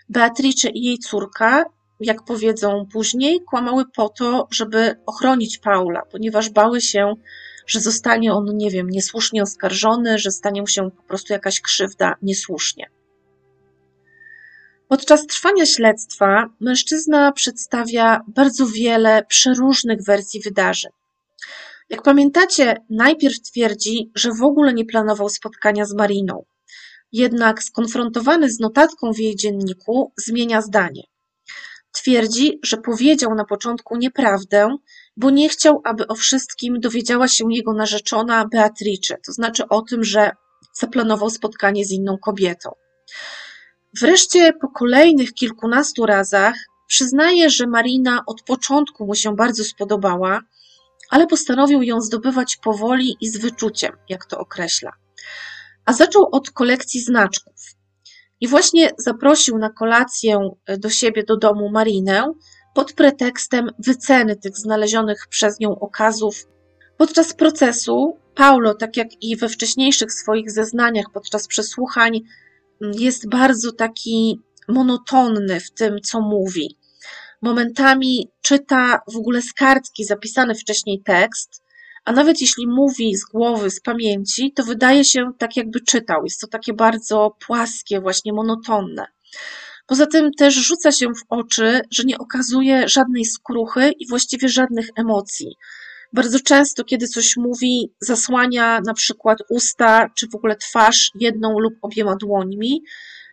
[0.08, 1.64] Beatrice i jej córka,
[2.00, 7.14] jak powiedzą później, kłamały po to, żeby ochronić Paula, ponieważ bały się,
[7.66, 12.14] że zostanie on, nie wiem, niesłusznie oskarżony, że stanie mu się po prostu jakaś krzywda
[12.22, 12.90] niesłusznie.
[14.88, 20.92] Podczas trwania śledztwa mężczyzna przedstawia bardzo wiele przeróżnych wersji wydarzeń.
[21.90, 26.44] Jak pamiętacie, najpierw twierdzi, że w ogóle nie planował spotkania z Mariną.
[27.12, 31.02] Jednak skonfrontowany z notatką w jej dzienniku, zmienia zdanie.
[31.92, 34.76] Twierdzi, że powiedział na początku nieprawdę,
[35.16, 40.04] bo nie chciał, aby o wszystkim dowiedziała się jego narzeczona Beatrice, to znaczy o tym,
[40.04, 40.30] że
[40.72, 42.70] zaplanował spotkanie z inną kobietą.
[44.00, 46.54] Wreszcie po kolejnych kilkunastu razach
[46.86, 50.40] przyznaje, że Marina od początku mu się bardzo spodobała,
[51.08, 54.92] ale postanowił ją zdobywać powoli i z wyczuciem, jak to określa.
[55.84, 57.54] A zaczął od kolekcji znaczków.
[58.40, 62.32] I właśnie zaprosił na kolację do siebie do domu Marinę
[62.74, 66.46] pod pretekstem wyceny tych znalezionych przez nią okazów.
[66.96, 72.20] Podczas procesu Paulo, tak jak i we wcześniejszych swoich zeznaniach podczas przesłuchań,
[72.80, 76.78] jest bardzo taki monotonny w tym, co mówi
[77.42, 81.62] momentami czyta w ogóle z kartki zapisany wcześniej tekst,
[82.04, 86.24] a nawet jeśli mówi z głowy, z pamięci, to wydaje się tak, jakby czytał.
[86.24, 89.06] Jest to takie bardzo płaskie, właśnie monotonne.
[89.86, 94.88] Poza tym też rzuca się w oczy, że nie okazuje żadnej skruchy i właściwie żadnych
[94.96, 95.56] emocji.
[96.12, 101.74] Bardzo często, kiedy coś mówi, zasłania na przykład usta czy w ogóle twarz jedną lub
[101.82, 102.82] obiema dłońmi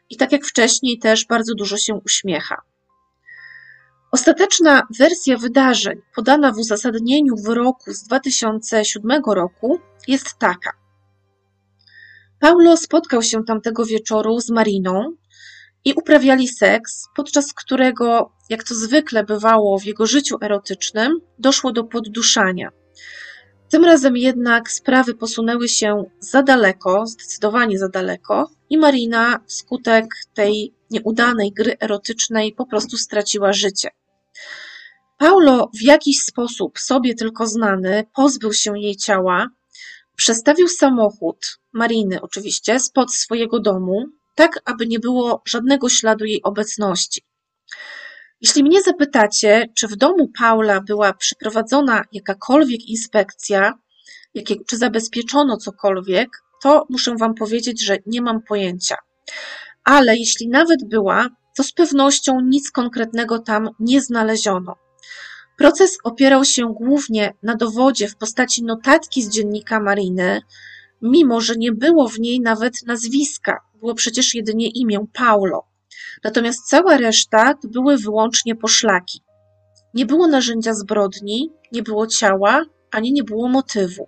[0.10, 2.62] i tak jak wcześniej też bardzo dużo się uśmiecha.
[4.16, 10.72] Ostateczna wersja wydarzeń podana w uzasadnieniu wyroku z 2007 roku jest taka.
[12.40, 15.16] Paulo spotkał się tamtego wieczoru z Mariną
[15.86, 21.84] i uprawiali seks, podczas którego, jak to zwykle bywało w jego życiu erotycznym, doszło do
[21.84, 22.70] podduszania.
[23.70, 30.74] Tym razem jednak sprawy posunęły się za daleko, zdecydowanie za daleko, i Marina wskutek tej
[30.92, 33.90] nieudanej gry erotycznej po prostu straciła życie.
[35.18, 39.48] Paulo w jakiś sposób, sobie tylko znany, pozbył się jej ciała,
[40.16, 47.22] przestawił samochód, Mariny oczywiście, spod swojego domu, tak aby nie było żadnego śladu jej obecności.
[48.42, 53.74] Jeśli mnie zapytacie, czy w domu Paula była przeprowadzona jakakolwiek inspekcja,
[54.68, 56.30] czy zabezpieczono cokolwiek,
[56.62, 58.96] to muszę Wam powiedzieć, że nie mam pojęcia.
[59.84, 64.85] Ale jeśli nawet była, to z pewnością nic konkretnego tam nie znaleziono.
[65.58, 70.42] Proces opierał się głównie na dowodzie w postaci notatki z dziennika Mariny,
[71.02, 75.64] mimo że nie było w niej nawet nazwiska, było przecież jedynie imię Paulo.
[76.24, 79.22] Natomiast cała reszta to były wyłącznie poszlaki.
[79.94, 84.08] Nie było narzędzia zbrodni, nie było ciała, ani nie było motywu.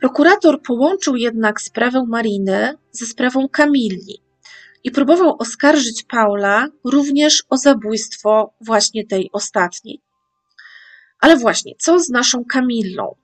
[0.00, 4.22] Prokurator połączył jednak sprawę Mariny ze sprawą Kamilli
[4.84, 10.00] i próbował oskarżyć Paula również o zabójstwo właśnie tej ostatniej.
[11.20, 13.14] Ale właśnie, co z naszą Kamillą?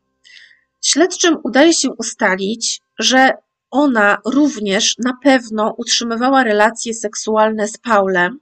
[0.83, 3.33] Śledczym udaje się ustalić, że
[3.71, 8.39] ona również na pewno utrzymywała relacje seksualne z Paulem,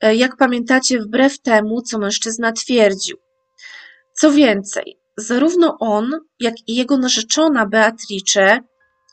[0.00, 3.16] e, jak pamiętacie, wbrew temu, co mężczyzna twierdził.
[4.12, 8.60] Co więcej, zarówno on, jak i jego narzeczona Beatrice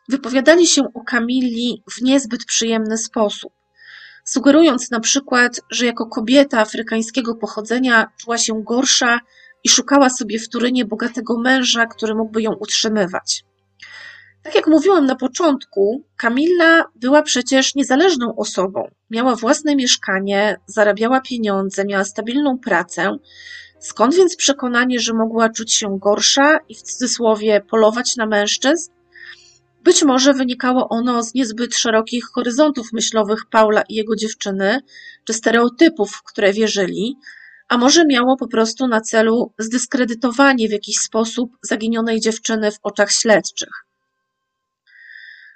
[0.09, 3.53] wypowiadali się o Kamilli w niezbyt przyjemny sposób,
[4.25, 9.19] sugerując na przykład, że jako kobieta afrykańskiego pochodzenia czuła się gorsza
[9.63, 13.43] i szukała sobie w Turynie bogatego męża, który mógłby ją utrzymywać.
[14.43, 18.87] Tak jak mówiłam na początku, Kamilla była przecież niezależną osobą.
[19.09, 23.17] Miała własne mieszkanie, zarabiała pieniądze, miała stabilną pracę.
[23.79, 28.91] Skąd więc przekonanie, że mogła czuć się gorsza i w cudzysłowie polować na mężczyzn?
[29.83, 34.79] Być może wynikało ono z niezbyt szerokich horyzontów myślowych Paula i jego dziewczyny,
[35.23, 37.17] czy stereotypów, w które wierzyli,
[37.73, 43.11] a może miało po prostu na celu zdyskredytowanie w jakiś sposób zaginionej dziewczyny w oczach
[43.11, 43.85] śledczych.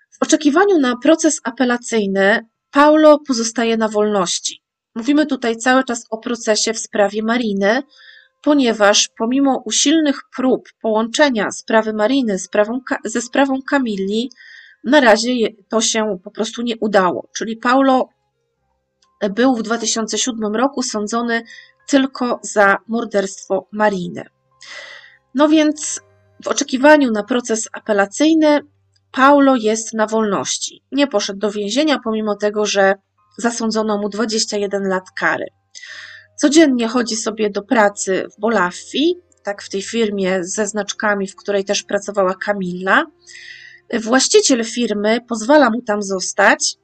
[0.10, 4.62] W oczekiwaniu na proces apelacyjny Paulo pozostaje na wolności.
[4.96, 7.84] Mówimy tutaj cały czas o procesie w sprawie Mariny,
[8.44, 14.32] ponieważ pomimo usilnych prób połączenia sprawy Mariny sprawą, ze sprawą Kamilli,
[14.84, 15.34] na razie
[15.70, 17.30] to się po prostu nie udało.
[17.36, 18.10] Czyli Paulo
[19.30, 21.44] był w 2007 roku sądzony
[21.88, 24.26] tylko za morderstwo Mariny.
[25.36, 26.02] No więc
[26.44, 28.62] w oczekiwaniu na proces apelacyjny
[29.12, 30.84] Paulo jest na wolności.
[30.92, 32.96] Nie poszedł do więzienia, pomimo tego, że
[33.38, 35.46] zasądzono mu 21 lat kary.
[36.36, 41.66] Codziennie chodzi sobie do pracy w Bolaffi, tak w tej firmie ze znaczkami, w której
[41.66, 43.06] też pracowała Kamilla.
[43.94, 46.76] Właściciel firmy pozwala mu tam zostać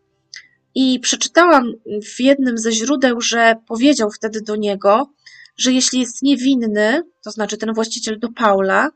[0.76, 1.74] i przeczytałam
[2.16, 5.14] w jednym ze źródeł, że powiedział wtedy do niego,
[5.58, 8.90] że jeśli jest niewinny, to znaczy ten właściciel do Paula,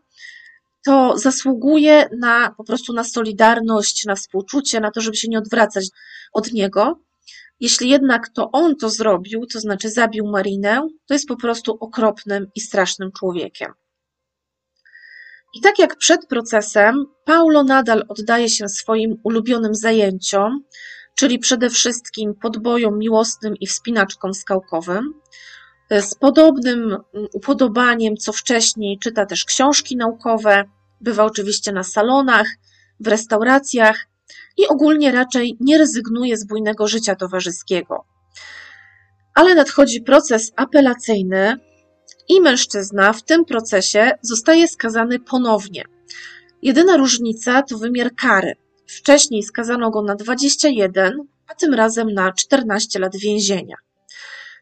[0.86, 5.88] to zasługuje na po prostu na solidarność, na współczucie, na to, żeby się nie odwracać
[6.34, 7.00] od niego.
[7.60, 12.48] Jeśli jednak to on to zrobił, to znaczy zabił Marinę, to jest po prostu okropnym
[12.56, 13.74] i strasznym człowiekiem.
[15.54, 20.64] I tak jak przed procesem, Paulo nadal oddaje się swoim ulubionym zajęciom,
[21.18, 25.14] czyli przede wszystkim podbojom miłosnym i wspinaczkom skałkowym.
[25.92, 26.98] Z podobnym
[27.34, 30.64] upodobaniem co wcześniej czyta też książki naukowe,
[31.02, 32.48] bywa oczywiście na salonach,
[33.00, 34.08] w restauracjach
[34.58, 38.06] i ogólnie raczej nie rezygnuje z bujnego życia towarzyskiego.
[39.34, 41.56] Ale nadchodzi proces apelacyjny
[42.30, 45.84] i mężczyzna w tym procesie zostaje skazany ponownie.
[46.62, 48.54] Jedyna różnica to wymiar kary.
[48.88, 53.76] Wcześniej skazano go na 21, a tym razem na 14 lat więzienia.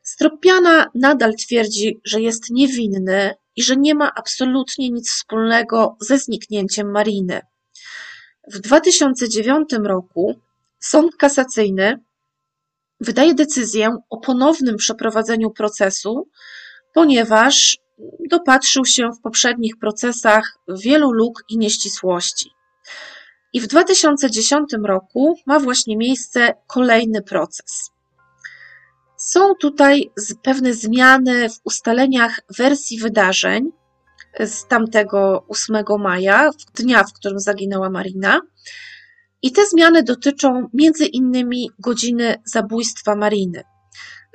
[0.04, 6.92] Stropiana nadal twierdzi, że jest niewinny i że nie ma absolutnie nic wspólnego ze zniknięciem
[6.92, 7.42] Mariny.
[8.48, 10.40] W 2009 roku
[10.80, 12.00] Sąd Kasacyjny
[13.00, 16.30] wydaje decyzję o ponownym przeprowadzeniu procesu,
[16.94, 17.78] ponieważ
[18.30, 22.50] dopatrzył się w poprzednich procesach wielu luk i nieścisłości.
[23.56, 27.92] I w 2010 roku ma właśnie miejsce kolejny proces.
[29.18, 30.12] Są tutaj
[30.44, 33.72] pewne zmiany w ustaleniach wersji wydarzeń
[34.40, 38.42] z tamtego 8 maja, dnia, w którym zaginęła Marina.
[39.42, 43.64] I te zmiany dotyczą między innymi godziny zabójstwa Mariny.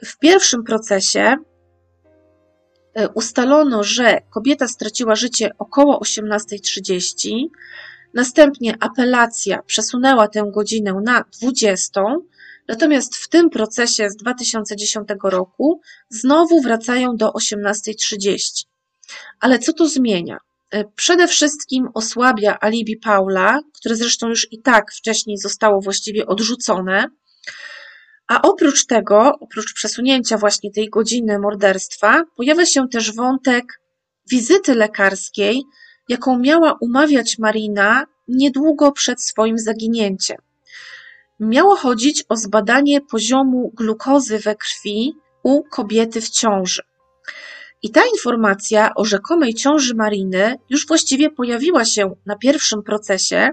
[0.07, 1.37] W pierwszym procesie
[2.95, 7.47] e, ustalono, że kobieta straciła życie około 18.30,
[8.15, 12.03] następnie apelacja przesunęła tę godzinę na 20,
[12.69, 18.65] natomiast w tym procesie z 2010 roku znowu wracają do 18.30.
[19.41, 20.39] Ale co to zmienia?
[20.71, 27.07] E, przede wszystkim osłabia alibi Paula, które zresztą już i tak wcześniej zostało właściwie odrzucone.
[28.29, 33.65] A oprócz tego, oprócz przesunięcia właśnie tej godziny morderstwa, pojawia się też wątek
[34.31, 35.63] wizyty lekarskiej,
[36.11, 40.37] jaką miała umawiać Marina niedługo przed swoim zaginięciem.
[41.41, 46.83] Miało chodzić o zbadanie poziomu glukozy we krwi u kobiety w ciąży.
[47.83, 53.51] I ta informacja o rzekomej ciąży Mariny już właściwie pojawiła się na pierwszym procesie,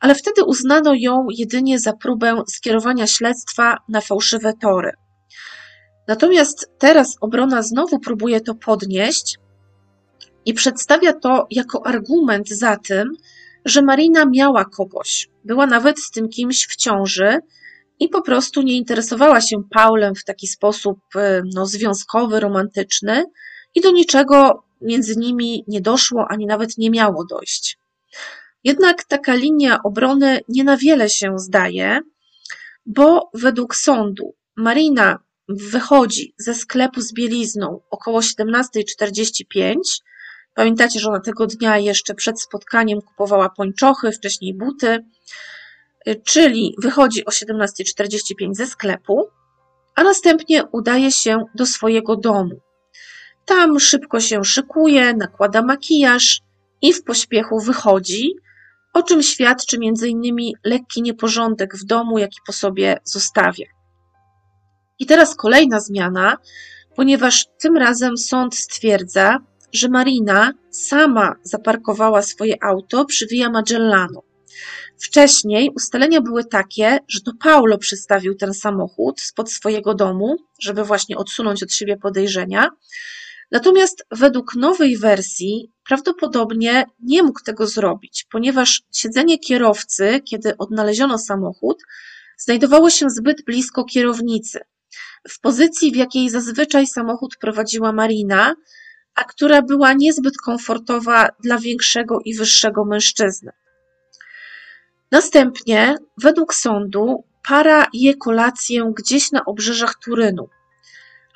[0.00, 4.92] ale wtedy uznano ją jedynie za próbę skierowania śledztwa na fałszywe tory.
[6.08, 9.38] Natomiast teraz obrona znowu próbuje to podnieść
[10.44, 13.12] i przedstawia to jako argument za tym,
[13.64, 17.38] że Marina miała kogoś, była nawet z tym kimś w ciąży
[18.00, 23.24] i po prostu nie interesowała się Paulem w taki sposób e, no, związkowy, romantyczny,
[23.74, 27.78] i do niczego między nimi nie doszło, ani nawet nie miało dojść.
[28.64, 32.00] Jednak taka linia obrony nie na wiele się zdaje,
[32.86, 35.18] bo według sądu Marina
[35.48, 39.74] wychodzi ze sklepu z bielizną około 17.45.
[40.58, 45.04] Pamiętacie, że ona tego dnia jeszcze przed spotkaniem kupowała pończochy, wcześniej buty,
[46.24, 49.28] czyli wychodzi o 17.45 ze sklepu,
[49.94, 52.60] a następnie udaje się do swojego domu.
[53.44, 56.40] Tam szybko się szykuje, nakłada makijaż
[56.82, 58.34] i w pośpiechu wychodzi,
[58.94, 60.36] o czym świadczy m.in.
[60.64, 63.66] lekki nieporządek w domu, jaki po sobie zostawia.
[64.98, 66.36] I teraz kolejna zmiana,
[66.96, 69.38] ponieważ tym razem sąd stwierdza,
[69.72, 74.22] że Marina sama zaparkowała swoje auto przy Via Magellano.
[74.98, 81.16] Wcześniej ustalenia były takie, że to Paulo przystawił ten samochód spod swojego domu, żeby właśnie
[81.16, 82.70] odsunąć od siebie podejrzenia,
[83.50, 91.78] Natomiast według nowej wersji prawdopodobnie nie mógł tego zrobić, ponieważ siedzenie kierowcy, kiedy odnaleziono samochód,
[92.38, 94.60] znajdowało się zbyt blisko kierownicy,
[95.28, 98.54] w pozycji, w jakiej zazwyczaj samochód prowadziła Marina,
[99.20, 103.52] a która była niezbyt komfortowa dla większego i wyższego mężczyzny.
[105.10, 110.48] Następnie, według sądu, para je kolację gdzieś na obrzeżach Turynu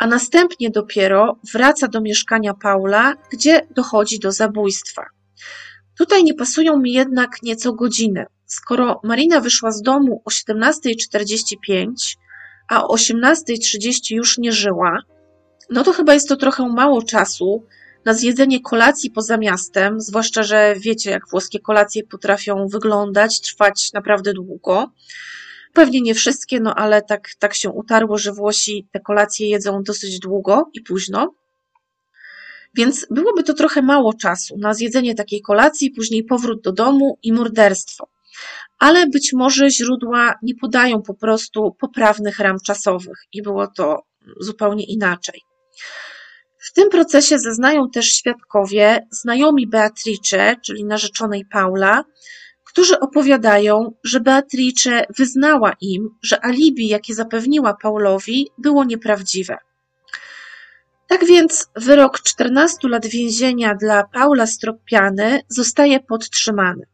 [0.02, 5.06] a następnie dopiero wraca do mieszkania Paula, gdzie dochodzi do zabójstwa.
[5.98, 8.26] Tutaj nie pasują mi jednak nieco godziny.
[8.46, 12.16] Skoro Marina wyszła z domu o 17.45,
[12.68, 14.98] a o 18.30 już nie żyła,
[15.72, 17.66] no to chyba jest to trochę mało czasu
[18.04, 24.32] na zjedzenie kolacji poza miastem, zwłaszcza, że wiecie, jak włoskie kolacje potrafią wyglądać, trwać naprawdę
[24.32, 24.92] długo.
[25.72, 30.18] Pewnie nie wszystkie, no ale tak, tak się utarło, że Włosi te kolacje jedzą dosyć
[30.18, 31.34] długo i późno.
[32.74, 37.32] Więc byłoby to trochę mało czasu na zjedzenie takiej kolacji, później powrót do domu i
[37.32, 38.08] morderstwo.
[38.78, 44.02] Ale być może źródła nie podają po prostu poprawnych ram czasowych i było to
[44.40, 45.51] zupełnie inaczej.
[46.58, 52.04] W tym procesie zeznają też świadkowie znajomi Beatrice, czyli narzeczonej Paula,
[52.64, 59.58] którzy opowiadają, że Beatrice wyznała im, że alibi, jakie zapewniła Paulowi, było nieprawdziwe.
[61.08, 66.86] Tak więc wyrok 14 lat więzienia dla Paula Stropiany zostaje podtrzymany.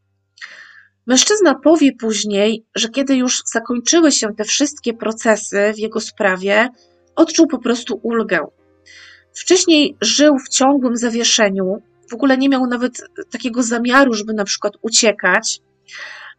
[1.07, 6.68] Mężczyzna powie później, że kiedy już zakończyły się te wszystkie procesy w jego sprawie,
[7.16, 8.47] odczuł po prostu ulgę.
[9.41, 14.72] Wcześniej żył w ciągłym zawieszeniu, w ogóle nie miał nawet takiego zamiaru, żeby na przykład
[14.82, 15.61] uciekać,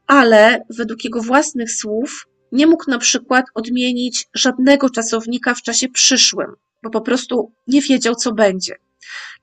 [0.07, 6.47] ale według jego własnych słów nie mógł na przykład odmienić żadnego czasownika w czasie przyszłym,
[6.83, 8.75] bo po prostu nie wiedział, co będzie.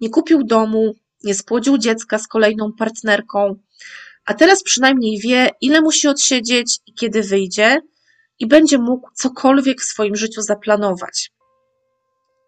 [0.00, 0.94] Nie kupił domu,
[1.24, 3.56] nie spłodził dziecka z kolejną partnerką,
[4.24, 7.80] a teraz przynajmniej wie, ile musi odsiedzieć i kiedy wyjdzie,
[8.38, 11.30] i będzie mógł cokolwiek w swoim życiu zaplanować.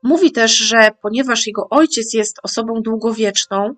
[0.03, 3.74] Mówi też, że ponieważ jego ojciec jest osobą długowieczną,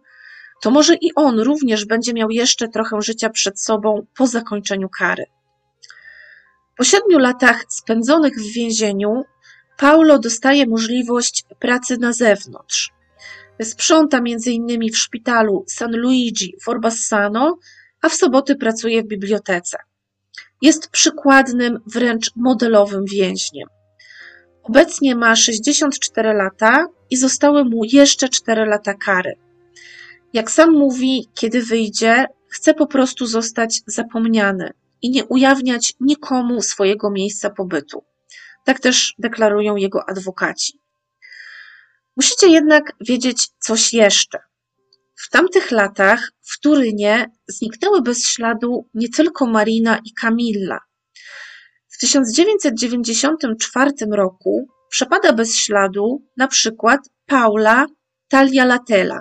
[0.62, 5.24] to może i on również będzie miał jeszcze trochę życia przed sobą po zakończeniu kary.
[6.76, 9.24] Po siedmiu latach spędzonych w więzieniu,
[9.76, 12.90] Paulo dostaje możliwość pracy na zewnątrz.
[13.62, 14.92] Sprząta m.in.
[14.92, 17.58] w szpitalu San Luigi w Orbassano,
[18.02, 19.78] a w soboty pracuje w bibliotece.
[20.62, 23.68] Jest przykładnym, wręcz modelowym więźniem.
[24.62, 29.34] Obecnie ma 64 lata i zostały mu jeszcze 4 lata kary.
[30.32, 37.11] Jak sam mówi, kiedy wyjdzie, chce po prostu zostać zapomniany i nie ujawniać nikomu swojego
[37.11, 38.04] miejsca pobytu.
[38.64, 40.78] Tak też deklarują jego adwokaci.
[42.16, 44.38] Musicie jednak wiedzieć coś jeszcze.
[45.14, 50.78] W tamtych latach w Turynie zniknęły bez śladu nie tylko Marina i Camilla.
[52.01, 57.86] W 1994 roku przepada bez śladu na przykład Paula
[58.28, 59.20] Taglialatella.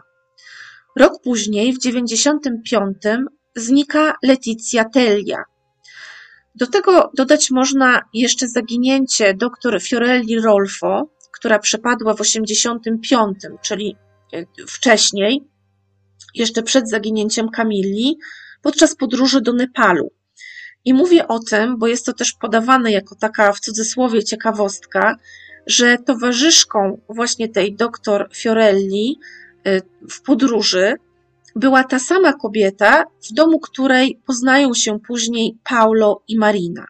[0.99, 5.43] Rok później, w 1995, znika Letizia Tellia.
[6.55, 11.09] Do tego dodać można jeszcze zaginięcie dr Fiorelli Rolfo,
[11.39, 13.95] która przepadła w 1985, czyli
[14.33, 15.41] e, wcześniej,
[16.35, 18.17] jeszcze przed zaginięciem Kamilli,
[18.61, 20.18] podczas podróży do Nepalu.
[20.85, 25.15] I mówię o tym, bo jest to też podawane jako taka w cudzysłowie ciekawostka,
[25.67, 29.19] że towarzyszką właśnie tej doktor Fiorelli
[29.67, 30.93] y, w podróży
[31.55, 36.85] była ta sama kobieta, w domu której poznają się później Paulo i Marina.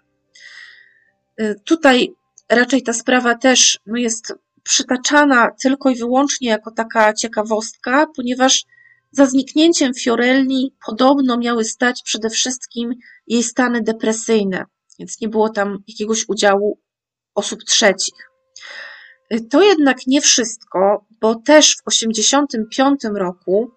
[1.41, 2.13] Y, tutaj
[2.49, 4.33] raczej ta sprawa też no jest
[4.63, 8.65] przytaczana tylko i wyłącznie jako taka ciekawostka, ponieważ
[9.11, 12.93] za zniknięciem Fiorelli podobno miały stać przede wszystkim
[13.27, 14.65] jej stany depresyjne,
[14.99, 16.79] więc nie było tam jakiegoś udziału
[17.35, 18.29] osób trzecich.
[19.49, 23.71] To jednak nie wszystko, bo też w 1985 roku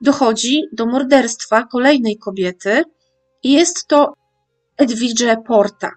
[0.00, 2.82] dochodzi do morderstwa kolejnej kobiety
[3.42, 4.12] i jest to
[4.76, 5.92] Edwidge Porta.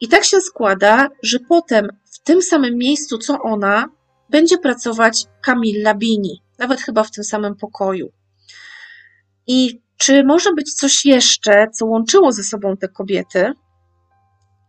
[0.00, 3.88] I tak się składa, że potem w tym samym miejscu co ona
[4.30, 8.12] będzie pracować Camilla Bini, nawet chyba w tym samym pokoju.
[9.46, 13.52] I czy może być coś jeszcze, co łączyło ze sobą te kobiety?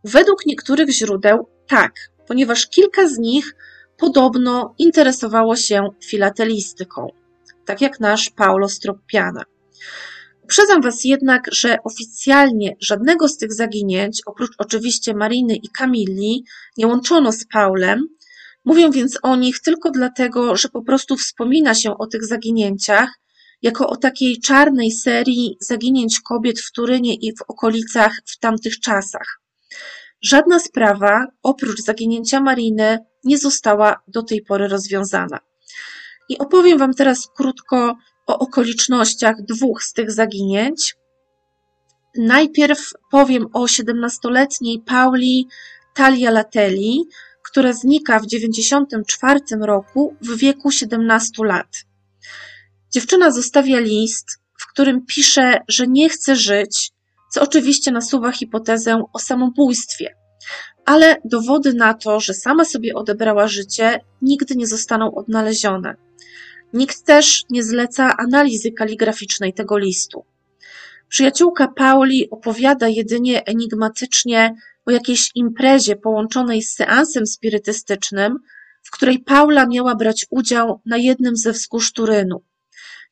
[0.04, 1.94] Według niektórych źródeł tak,
[2.28, 3.56] ponieważ kilka z nich
[3.98, 7.08] podobno interesowało się filatelistyką,
[7.66, 9.44] tak jak nasz Paulo Stroppiana.
[10.44, 16.44] Uprzedzam Was jednak, że oficjalnie żadnego z tych zaginięć, oprócz oczywiście Mariny i Kamilli,
[16.78, 18.08] nie łączono z Paulem.
[18.66, 23.10] Mówię więc o nich tylko dlatego, że po prostu wspomina się o tych zaginięciach
[23.62, 29.42] jako o takiej czarnej serii zaginięć kobiet w Turynie i w okolicach w tamtych czasach.
[30.22, 35.40] Żadna sprawa, oprócz zaginięcia Mariny, nie została do tej pory rozwiązana.
[36.30, 37.98] I opowiem Wam teraz krótko
[38.28, 40.96] o okolicznościach dwóch z tych zaginięć.
[42.18, 45.48] Najpierw powiem o 17-letniej Pauli
[45.94, 47.04] Taglialatelli,
[47.46, 51.68] która znika w 1994 roku w wieku 17 lat.
[52.92, 54.28] Dziewczyna zostawia list,
[54.60, 56.92] w którym pisze, że nie chce żyć,
[57.32, 60.16] co oczywiście nasuwa hipotezę o samobójstwie,
[60.86, 65.96] ale dowody na to, że sama sobie odebrała życie, nigdy nie zostaną odnalezione.
[66.74, 70.26] Nikt też nie zleca analizy kaligraficznej tego listu.
[71.10, 74.56] Przyjaciółka Pauli opowiada jedynie enigmatycznie
[74.86, 78.38] o jakiejś imprezie połączonej z seansem spirytystycznym,
[78.84, 82.44] w której Paula miała brać udział na jednym ze wzgórz Turynu.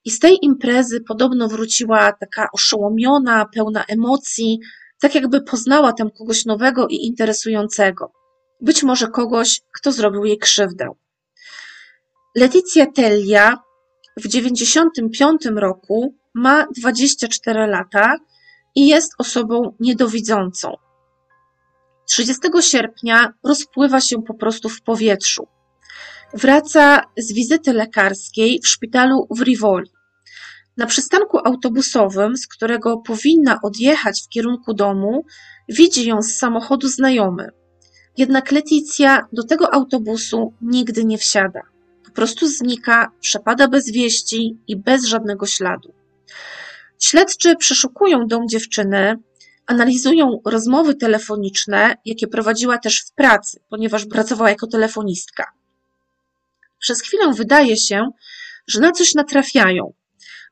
[0.05, 4.59] I z tej imprezy podobno wróciła taka oszołomiona, pełna emocji,
[4.99, 8.11] tak jakby poznała tam kogoś nowego i interesującego.
[8.61, 10.89] Być może kogoś, kto zrobił jej krzywdę.
[12.35, 13.57] Leticia Tellia
[14.17, 18.15] w 95 roku ma 24 lata
[18.75, 20.82] i jest osobą niedowidzącą.
[22.07, 25.47] 30 sierpnia rozpływa się po prostu w powietrzu.
[26.33, 29.89] Wraca z wizyty lekarskiej w szpitalu w Rivoli.
[30.77, 35.25] Na przystanku autobusowym, z którego powinna odjechać w kierunku domu,
[35.69, 37.49] widzi ją z samochodu znajomy.
[38.17, 41.61] Jednak Leticja do tego autobusu nigdy nie wsiada.
[42.05, 45.93] Po prostu znika, przepada bez wieści i bez żadnego śladu.
[46.99, 49.15] Śledczy przeszukują dom dziewczyny,
[49.67, 55.51] analizują rozmowy telefoniczne, jakie prowadziła też w pracy, ponieważ pracowała jako telefonistka.
[56.79, 58.09] przez chwilę wydaje się,
[58.67, 59.93] że na coś natrafiają,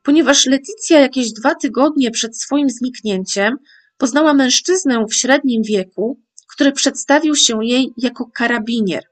[0.03, 3.57] ponieważ Leticja jakieś dwa tygodnie przed swoim zniknięciem
[3.97, 9.03] poznała mężczyznę w średnim wieku, który przedstawił się jej jako karabinier,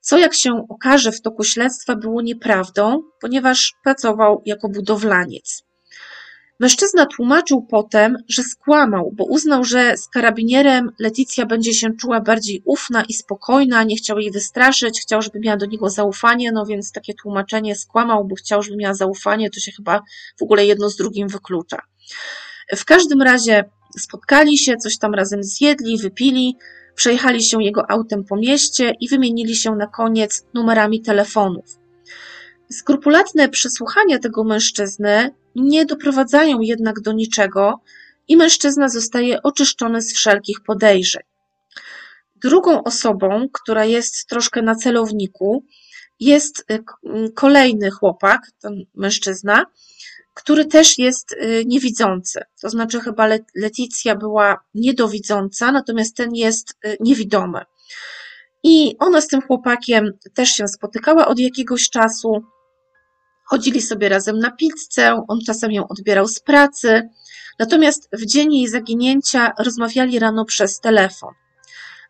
[0.00, 5.64] co jak się okaże w toku śledztwa było nieprawdą, ponieważ pracował jako budowlaniec.
[6.60, 12.62] Mężczyzna tłumaczył potem, że skłamał, bo uznał, że z karabinierem Leticja będzie się czuła bardziej
[12.64, 16.92] ufna i spokojna, nie chciał jej wystraszyć, chciał, żeby miała do niego zaufanie, no więc
[16.92, 20.02] takie tłumaczenie skłamał, bo chciał, żeby miała zaufanie, to się chyba
[20.38, 21.82] w ogóle jedno z drugim wyklucza.
[22.76, 23.64] W każdym razie
[23.98, 26.56] spotkali się, coś tam razem zjedli, wypili,
[26.94, 31.81] przejechali się jego autem po mieście i wymienili się na koniec numerami telefonów.
[32.72, 37.80] Skrupulatne przesłuchania tego mężczyzny nie doprowadzają jednak do niczego
[38.28, 41.22] i mężczyzna zostaje oczyszczony z wszelkich podejrzeń.
[42.36, 45.64] Drugą osobą, która jest troszkę na celowniku,
[46.20, 46.84] jest y,
[47.34, 49.66] kolejny chłopak, ten mężczyzna,
[50.34, 52.40] który też jest y, niewidzący.
[52.60, 57.60] To znaczy, chyba Leticja była niedowidząca, natomiast ten jest y, niewidomy.
[58.62, 62.42] I ona z tym chłopakiem też się spotykała od jakiegoś czasu.
[63.44, 67.08] Chodzili sobie razem na pizzę, on czasem ją odbierał z pracy.
[67.58, 71.34] Natomiast w dzień jej zaginięcia rozmawiali rano przez telefon.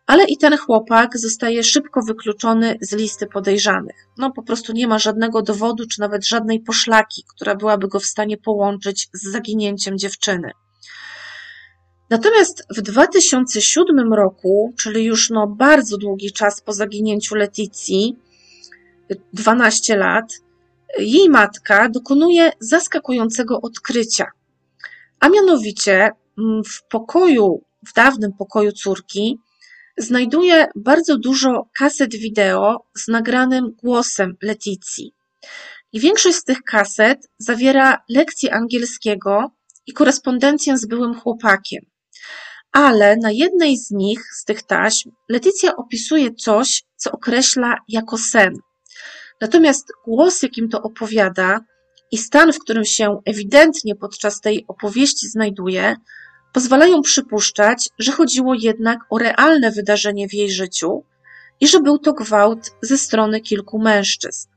[0.07, 4.07] Ale i ten chłopak zostaje szybko wykluczony z listy podejrzanych.
[4.17, 8.05] No po prostu nie ma żadnego dowodu, czy nawet żadnej poszlaki, która byłaby go w
[8.05, 10.51] stanie połączyć z zaginięciem dziewczyny.
[12.09, 18.15] Natomiast w 2007 roku, czyli już no bardzo długi czas po zaginięciu Leticji,
[19.33, 20.25] 12 lat,
[20.99, 24.25] jej matka dokonuje zaskakującego odkrycia.
[25.19, 29.39] A mianowicie mm, w pokoju, w dawnym pokoju córki,
[29.97, 35.13] znajduje bardzo dużo kaset wideo z nagranym głosem Leticji.
[35.93, 39.51] I większość z tych kaset zawiera lekcje angielskiego
[39.87, 41.85] i korespondencję z byłym chłopakiem.
[42.71, 48.53] Ale na jednej z nich, z tych taśm, Leticja opisuje coś, co określa jako sen.
[49.43, 51.59] Natomiast głos, jakim to opowiada,
[52.11, 55.95] i stan, w którym się ewidentnie podczas tej opowieści znajduje,
[56.53, 61.03] pozwalają przypuszczać, że chodziło jednak o realne wydarzenie w jej życiu
[61.59, 64.49] i że był to gwałt ze strony kilku mężczyzn.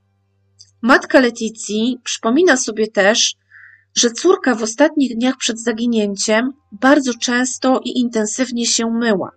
[0.83, 3.35] Matka Leticji przypomina sobie też,
[3.95, 9.31] że córka w ostatnich dniach przed zaginięciem bardzo często i intensywnie się myła.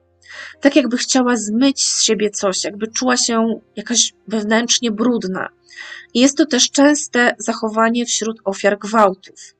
[0.61, 5.49] Tak jakby chciała zmyć z siebie coś, jakby czuła się jakaś wewnętrznie brudna.
[6.13, 9.55] I jest to też częste zachowanie wśród ofiar gwałtów.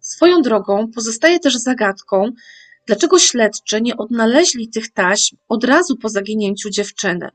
[0.00, 2.32] Swoją drogą pozostaje też zagadką,
[2.86, 7.28] dlaczego śledczy nie odnaleźli tych taśm od razu po zaginięciu dziewczyny.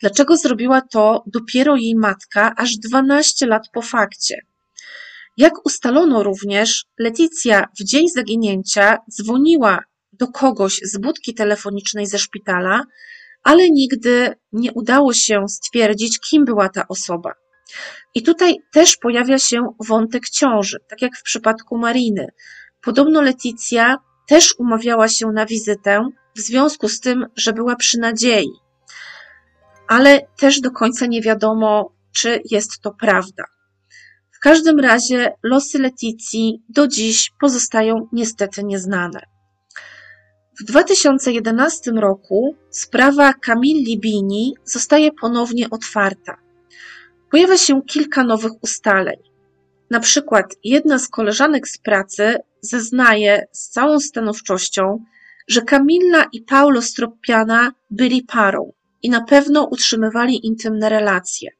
[0.00, 4.36] Dlaczego zrobiła to dopiero jej matka aż 12 lat po fakcie?
[5.36, 9.80] Jak ustalono również, Leticja w dzień zaginięcia dzwoniła
[10.12, 12.82] do kogoś z budki telefonicznej ze szpitala,
[13.42, 17.32] ale nigdy nie udało się stwierdzić, kim była ta osoba.
[18.14, 22.28] I tutaj też pojawia się wątek ciąży, tak jak w przypadku Mariny.
[22.82, 23.96] Podobno Leticja
[24.28, 28.50] też umawiała się na wizytę w związku z tym, że była przy nadziei.
[29.88, 33.44] Ale też do końca nie wiadomo, czy jest to prawda.
[34.30, 39.31] W każdym razie losy Leticji do dziś pozostają niestety nieznane.
[40.60, 46.42] W 2011 roku sprawa Camilli Bini zostaje ponownie otwarta
[47.32, 49.16] pojawia się kilka nowych ustaleń.
[49.90, 55.04] Na przykład jedna z koleżanek z pracy zeznaje z całą stanowczością,
[55.48, 58.72] że Camilla i Paulo Stroppiana byli parą
[59.02, 61.50] i na pewno utrzymywali intymne relacje.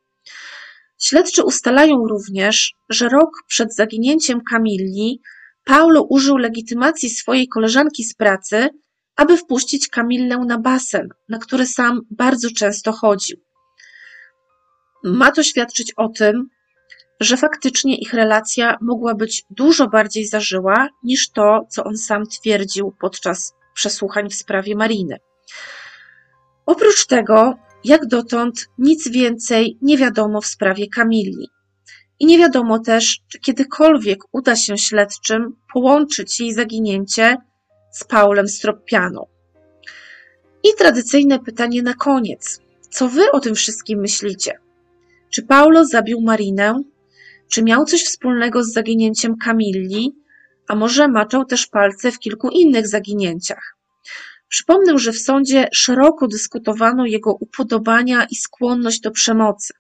[0.99, 5.21] Śledczy ustalają również, że rok przed zaginięciem Camilli
[5.65, 8.69] Paulo użył legitymacji swojej koleżanki z pracy,
[9.17, 13.37] aby wpuścić Camillę na basen, na który sam bardzo często chodził.
[15.05, 16.49] Ma to świadczyć o tym,
[17.21, 22.95] że faktycznie ich relacja mogła być dużo bardziej zażyła niż to, co on sam twierdził
[23.01, 25.19] podczas przesłuchań w sprawie Mariny.
[26.67, 27.55] Oprócz tego,
[27.85, 31.49] jak dotąd nic więcej nie wiadomo w sprawie Kamili.
[32.23, 37.37] I nie wiadomo też, czy kiedykolwiek uda się śledczym połączyć jej zaginięcie
[37.93, 39.27] z Paulem Stroppianą.
[40.65, 42.61] I tradycyjne pytanie na koniec.
[42.91, 44.59] Co wy o tym wszystkim myślicie?
[45.31, 46.83] Czy Paulo zabił Marinę?
[47.49, 50.13] Czy miał coś wspólnego z zaginięciem Kamilli?
[50.69, 53.77] A może maczał też palce w kilku innych zaginięciach?
[54.49, 59.75] Przypomnę, że w sądzie szeroko dyskutowano jego upodobania i skłonność do przemocy.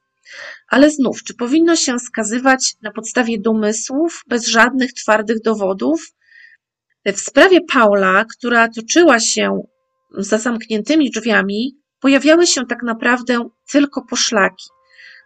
[0.68, 6.12] Ale znów, czy powinno się skazywać na podstawie domysłów, bez żadnych twardych dowodów?
[7.06, 9.62] W sprawie Paula, która toczyła się
[10.18, 14.64] za zamkniętymi drzwiami, pojawiały się tak naprawdę tylko poszlaki.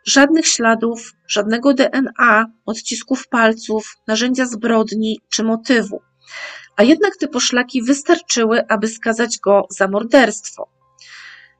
[0.06, 6.00] Żadnych śladów, żadnego DNA, odcisków palców, narzędzia zbrodni czy motywu.
[6.76, 10.75] A jednak te poszlaki wystarczyły, aby skazać go za morderstwo.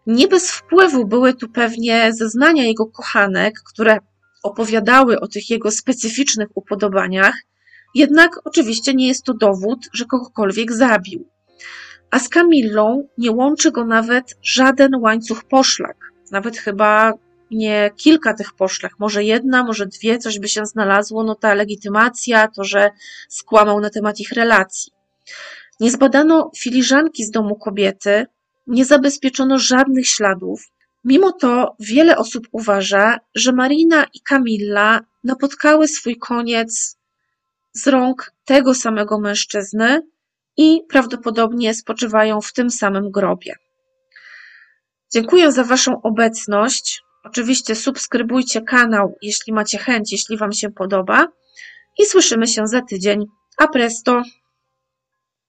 [0.06, 3.98] Nie bez wpływu były tu pewnie zeznania jego kochanek, które
[4.42, 7.34] opowiadały o tych jego specyficznych upodobaniach,
[7.94, 11.28] jednak oczywiście nie jest to dowód, że kogokolwiek zabił.
[12.10, 15.96] A z Kamillą nie łączy go nawet żaden łańcuch poszlak,
[16.30, 17.12] nawet chyba
[17.50, 22.48] nie kilka tych poszlak, może jedna, może dwie, coś by się znalazło, no ta legitymacja,
[22.48, 22.90] to, że
[23.28, 24.92] skłamał na temat ich relacji.
[25.80, 28.26] Nie zbadano filiżanki z domu kobiety,
[28.66, 30.62] nie zabezpieczono żadnych śladów.
[31.04, 36.98] Mimo to wiele osób uważa, że Marina i Kamilla napotkały swój koniec
[37.72, 40.02] z rąk tego samego mężczyzny
[40.56, 43.54] i prawdopodobnie spoczywają w tym samym grobie.
[45.12, 47.02] Dziękuję za Waszą obecność.
[47.24, 51.28] Oczywiście subskrybujcie kanał, jeśli macie chęć, jeśli Wam się podoba.
[51.98, 53.24] I słyszymy się za tydzień.
[53.58, 54.22] A presto!